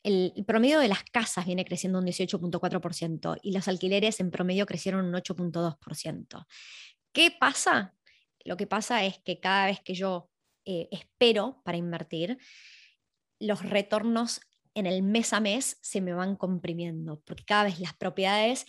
el, 0.03 0.33
promedio 0.45 0.79
de 0.79 0.87
las 0.87 1.03
casas 1.03 1.45
viene 1.45 1.65
creciendo 1.65 1.99
un 1.99 2.05
18.4% 2.05 3.39
y 3.41 3.51
los 3.51 3.67
alquileres 3.67 4.19
en 4.19 4.31
promedio 4.31 4.65
crecieron 4.65 5.05
un 5.05 5.13
8.2%. 5.13 6.45
¿Qué 7.13 7.35
pasa? 7.39 7.93
Lo 8.45 8.57
que 8.57 8.67
pasa 8.67 9.03
es 9.03 9.19
que 9.19 9.39
cada 9.39 9.67
vez 9.67 9.79
que 9.81 9.93
yo 9.93 10.29
eh, 10.65 10.87
espero 10.91 11.61
para 11.63 11.77
invertir, 11.77 12.37
los 13.39 13.63
retornos 13.63 14.41
en 14.73 14.85
el 14.85 15.03
mes 15.03 15.33
a 15.33 15.39
mes 15.39 15.77
se 15.81 16.01
me 16.01 16.13
van 16.13 16.35
comprimiendo, 16.35 17.21
porque 17.25 17.43
cada 17.43 17.65
vez 17.65 17.79
las 17.79 17.93
propiedades 17.93 18.65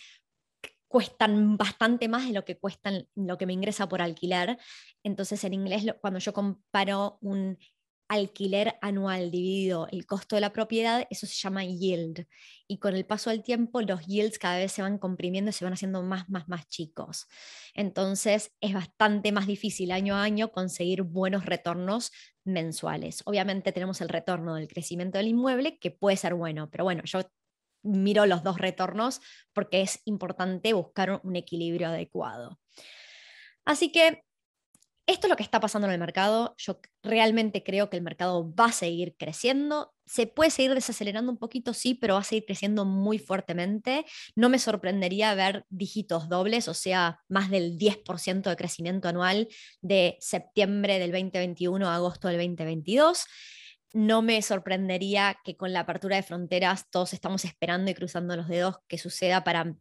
cuestan 0.87 1.57
bastante 1.57 2.07
más 2.07 2.27
de 2.27 2.33
lo 2.33 2.45
que 2.45 2.59
cuestan 2.59 3.07
lo 3.15 3.37
que 3.37 3.47
me 3.47 3.53
ingresa 3.53 3.89
por 3.89 4.01
alquiler. 4.01 4.59
Entonces, 5.03 5.43
en 5.43 5.53
inglés, 5.53 5.85
cuando 6.01 6.19
yo 6.19 6.33
comparo 6.33 7.17
un 7.21 7.57
alquiler 8.07 8.77
anual 8.81 9.31
dividido 9.31 9.87
el 9.91 10.05
costo 10.05 10.35
de 10.35 10.41
la 10.41 10.53
propiedad, 10.53 11.07
eso 11.09 11.25
se 11.25 11.35
llama 11.35 11.63
yield. 11.65 12.25
Y 12.67 12.77
con 12.77 12.95
el 12.95 13.05
paso 13.05 13.29
del 13.29 13.43
tiempo, 13.43 13.81
los 13.81 14.05
yields 14.05 14.39
cada 14.39 14.57
vez 14.57 14.71
se 14.71 14.81
van 14.81 14.97
comprimiendo 14.97 15.49
y 15.49 15.53
se 15.53 15.63
van 15.65 15.73
haciendo 15.73 16.03
más, 16.03 16.29
más, 16.29 16.47
más 16.47 16.67
chicos. 16.67 17.27
Entonces, 17.73 18.51
es 18.61 18.73
bastante 18.73 19.31
más 19.31 19.47
difícil 19.47 19.91
año 19.91 20.15
a 20.15 20.23
año 20.23 20.51
conseguir 20.51 21.03
buenos 21.03 21.45
retornos 21.45 22.11
mensuales. 22.43 23.21
Obviamente 23.25 23.71
tenemos 23.71 24.01
el 24.01 24.09
retorno 24.09 24.55
del 24.55 24.67
crecimiento 24.67 25.17
del 25.17 25.27
inmueble, 25.27 25.77
que 25.79 25.91
puede 25.91 26.17
ser 26.17 26.33
bueno, 26.33 26.69
pero 26.69 26.83
bueno, 26.83 27.03
yo 27.05 27.21
miro 27.83 28.25
los 28.25 28.43
dos 28.43 28.57
retornos 28.57 29.21
porque 29.53 29.81
es 29.81 30.01
importante 30.05 30.73
buscar 30.73 31.21
un 31.23 31.35
equilibrio 31.35 31.89
adecuado. 31.89 32.59
Así 33.65 33.91
que 33.91 34.23
esto 35.05 35.27
es 35.27 35.29
lo 35.29 35.35
que 35.35 35.43
está 35.43 35.59
pasando 35.59 35.87
en 35.87 35.93
el 35.93 35.99
mercado. 35.99 36.55
Yo 36.57 36.79
realmente 37.01 37.63
creo 37.63 37.89
que 37.89 37.97
el 37.97 38.03
mercado 38.03 38.53
va 38.53 38.65
a 38.65 38.71
seguir 38.71 39.15
creciendo. 39.17 39.93
Se 40.05 40.27
puede 40.27 40.49
seguir 40.49 40.73
desacelerando 40.73 41.31
un 41.31 41.37
poquito, 41.37 41.73
sí, 41.73 41.93
pero 41.93 42.13
va 42.13 42.21
a 42.21 42.23
seguir 42.23 42.45
creciendo 42.45 42.85
muy 42.85 43.19
fuertemente. 43.19 44.05
No 44.35 44.47
me 44.49 44.59
sorprendería 44.59 45.33
ver 45.35 45.65
dígitos 45.69 46.29
dobles, 46.29 46.67
o 46.67 46.73
sea, 46.73 47.19
más 47.27 47.49
del 47.49 47.77
10% 47.77 48.49
de 48.49 48.55
crecimiento 48.55 49.09
anual 49.09 49.49
de 49.81 50.17
septiembre 50.21 50.99
del 50.99 51.11
2021 51.11 51.89
a 51.89 51.95
agosto 51.95 52.29
del 52.29 52.37
2022 52.37 53.25
no 53.93 54.23
me 54.23 54.41
sorprendería 54.41 55.37
que 55.43 55.55
con 55.55 55.71
la 55.71 55.81
apertura 55.81 56.15
de 56.15 56.23
fronteras 56.23 56.89
todos 56.89 57.13
estamos 57.13 57.45
esperando 57.45 57.91
y 57.91 57.93
cruzando 57.93 58.35
los 58.35 58.47
dedos 58.47 58.77
que 58.87 58.97
suceda 58.97 59.43
para, 59.43 59.75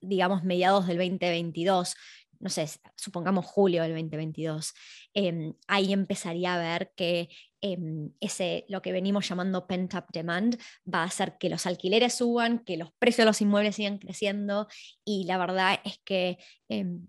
digamos, 0.00 0.44
mediados 0.44 0.86
del 0.86 0.98
2022 0.98 1.96
no 2.42 2.50
sé, 2.50 2.68
supongamos 2.96 3.46
julio 3.46 3.82
del 3.82 3.92
2022, 3.92 4.74
em, 5.14 5.54
ahí 5.68 5.92
empezaría 5.92 6.54
a 6.54 6.58
ver 6.58 6.92
que 6.96 7.28
em, 7.60 8.10
ese, 8.20 8.66
lo 8.68 8.82
que 8.82 8.90
venimos 8.90 9.28
llamando 9.28 9.68
pent-up 9.68 10.06
demand 10.12 10.56
va 10.92 11.02
a 11.02 11.04
hacer 11.04 11.38
que 11.38 11.48
los 11.48 11.64
alquileres 11.66 12.14
suban, 12.14 12.58
que 12.64 12.76
los 12.76 12.90
precios 12.98 13.18
de 13.18 13.26
los 13.26 13.40
inmuebles 13.40 13.76
sigan 13.76 13.98
creciendo 13.98 14.66
y 15.04 15.24
la 15.24 15.38
verdad 15.38 15.80
es 15.84 16.00
que 16.04 16.38
em, 16.68 17.06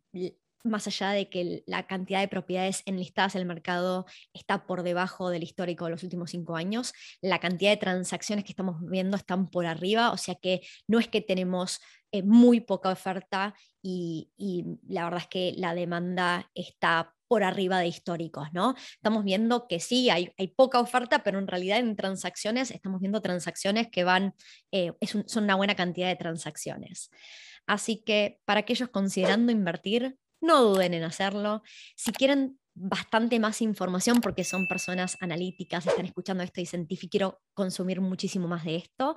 más 0.63 0.87
allá 0.87 1.11
de 1.11 1.29
que 1.29 1.63
la 1.67 1.87
cantidad 1.87 2.21
de 2.21 2.27
propiedades 2.27 2.83
enlistadas 2.85 3.35
en 3.35 3.41
el 3.41 3.47
mercado 3.47 4.05
está 4.33 4.65
por 4.65 4.83
debajo 4.83 5.29
del 5.29 5.43
histórico 5.43 5.85
de 5.85 5.91
los 5.91 6.03
últimos 6.03 6.31
cinco 6.31 6.55
años, 6.55 6.93
la 7.21 7.39
cantidad 7.39 7.71
de 7.71 7.77
transacciones 7.77 8.45
que 8.45 8.51
estamos 8.51 8.77
viendo 8.81 9.17
están 9.17 9.49
por 9.49 9.65
arriba, 9.65 10.11
o 10.11 10.17
sea 10.17 10.35
que 10.35 10.61
no 10.87 10.99
es 10.99 11.07
que 11.07 11.21
tenemos 11.21 11.79
eh, 12.11 12.21
muy 12.21 12.59
poca 12.59 12.91
oferta 12.91 13.55
y, 13.81 14.29
la 14.87 15.05
verdad 15.05 15.21
es 15.21 15.27
que 15.27 15.53
la 15.57 15.73
demanda 15.73 16.49
está 16.53 17.13
por 17.27 17.43
arriba 17.43 17.79
de 17.79 17.87
históricos, 17.87 18.49
¿no? 18.53 18.75
Estamos 18.93 19.23
viendo 19.23 19.67
que 19.67 19.79
sí, 19.79 20.11
hay, 20.11 20.31
poca 20.55 20.79
oferta, 20.79 21.23
pero 21.23 21.39
en 21.39 21.47
realidad 21.47 21.79
en 21.79 21.95
transacciones 21.95 22.69
estamos 22.69 23.01
viendo 23.01 23.21
transacciones 23.21 23.89
que 23.89 24.03
van, 24.03 24.35
eh, 24.71 24.91
son 25.25 25.43
una 25.43 25.55
buena 25.55 25.75
cantidad 25.75 26.07
de 26.07 26.15
transacciones. 26.15 27.09
Así 27.65 28.03
que 28.05 28.39
para 28.45 28.59
aquellos 28.59 28.89
considerando 28.89 29.51
invertir, 29.51 30.17
no 30.43 30.61
duden 30.61 30.93
en 30.93 31.03
hacerlo. 31.03 31.63
Si 31.95 32.11
quieren 32.11 32.59
bastante 32.75 33.39
más 33.39 33.61
información 33.61 34.19
porque 34.21 34.43
son 34.43 34.67
personas 34.67 35.17
analíticas, 35.21 35.87
están 35.87 36.05
escuchando 36.05 36.43
esto 36.43 36.59
y 36.59 36.63
dicen, 36.63 36.87
quiero 37.09 37.41
consumir 37.53 38.01
muchísimo 38.01 38.47
más 38.47 38.65
de 38.65 38.77
esto. 38.77 39.15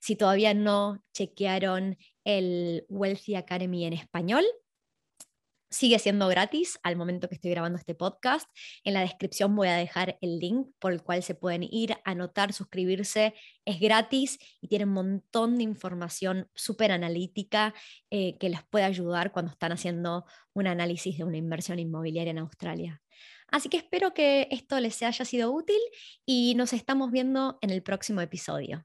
Si 0.00 0.16
todavía 0.16 0.54
no 0.54 1.04
chequearon 1.12 1.96
el 2.24 2.84
Wealthy 2.88 3.34
Academy 3.34 3.86
en 3.86 3.94
español, 3.94 4.44
Sigue 5.70 5.98
siendo 5.98 6.28
gratis 6.28 6.78
al 6.82 6.96
momento 6.96 7.28
que 7.28 7.34
estoy 7.34 7.50
grabando 7.50 7.78
este 7.78 7.94
podcast. 7.94 8.48
En 8.84 8.94
la 8.94 9.00
descripción 9.00 9.54
voy 9.54 9.68
a 9.68 9.76
dejar 9.76 10.16
el 10.22 10.38
link 10.38 10.68
por 10.78 10.92
el 10.92 11.02
cual 11.02 11.22
se 11.22 11.34
pueden 11.34 11.62
ir, 11.62 11.96
anotar, 12.04 12.52
suscribirse. 12.52 13.34
Es 13.66 13.78
gratis 13.78 14.38
y 14.60 14.68
tiene 14.68 14.86
un 14.86 14.92
montón 14.92 15.56
de 15.58 15.64
información 15.64 16.48
súper 16.54 16.90
analítica 16.90 17.74
eh, 18.10 18.38
que 18.38 18.48
les 18.48 18.62
puede 18.64 18.86
ayudar 18.86 19.30
cuando 19.30 19.52
están 19.52 19.72
haciendo 19.72 20.24
un 20.54 20.66
análisis 20.66 21.18
de 21.18 21.24
una 21.24 21.36
inversión 21.36 21.78
inmobiliaria 21.78 22.30
en 22.30 22.38
Australia. 22.38 23.02
Así 23.48 23.68
que 23.68 23.78
espero 23.78 24.14
que 24.14 24.48
esto 24.50 24.78
les 24.80 25.02
haya 25.02 25.24
sido 25.24 25.52
útil 25.52 25.80
y 26.26 26.54
nos 26.54 26.72
estamos 26.72 27.10
viendo 27.10 27.58
en 27.60 27.70
el 27.70 27.82
próximo 27.82 28.20
episodio. 28.20 28.84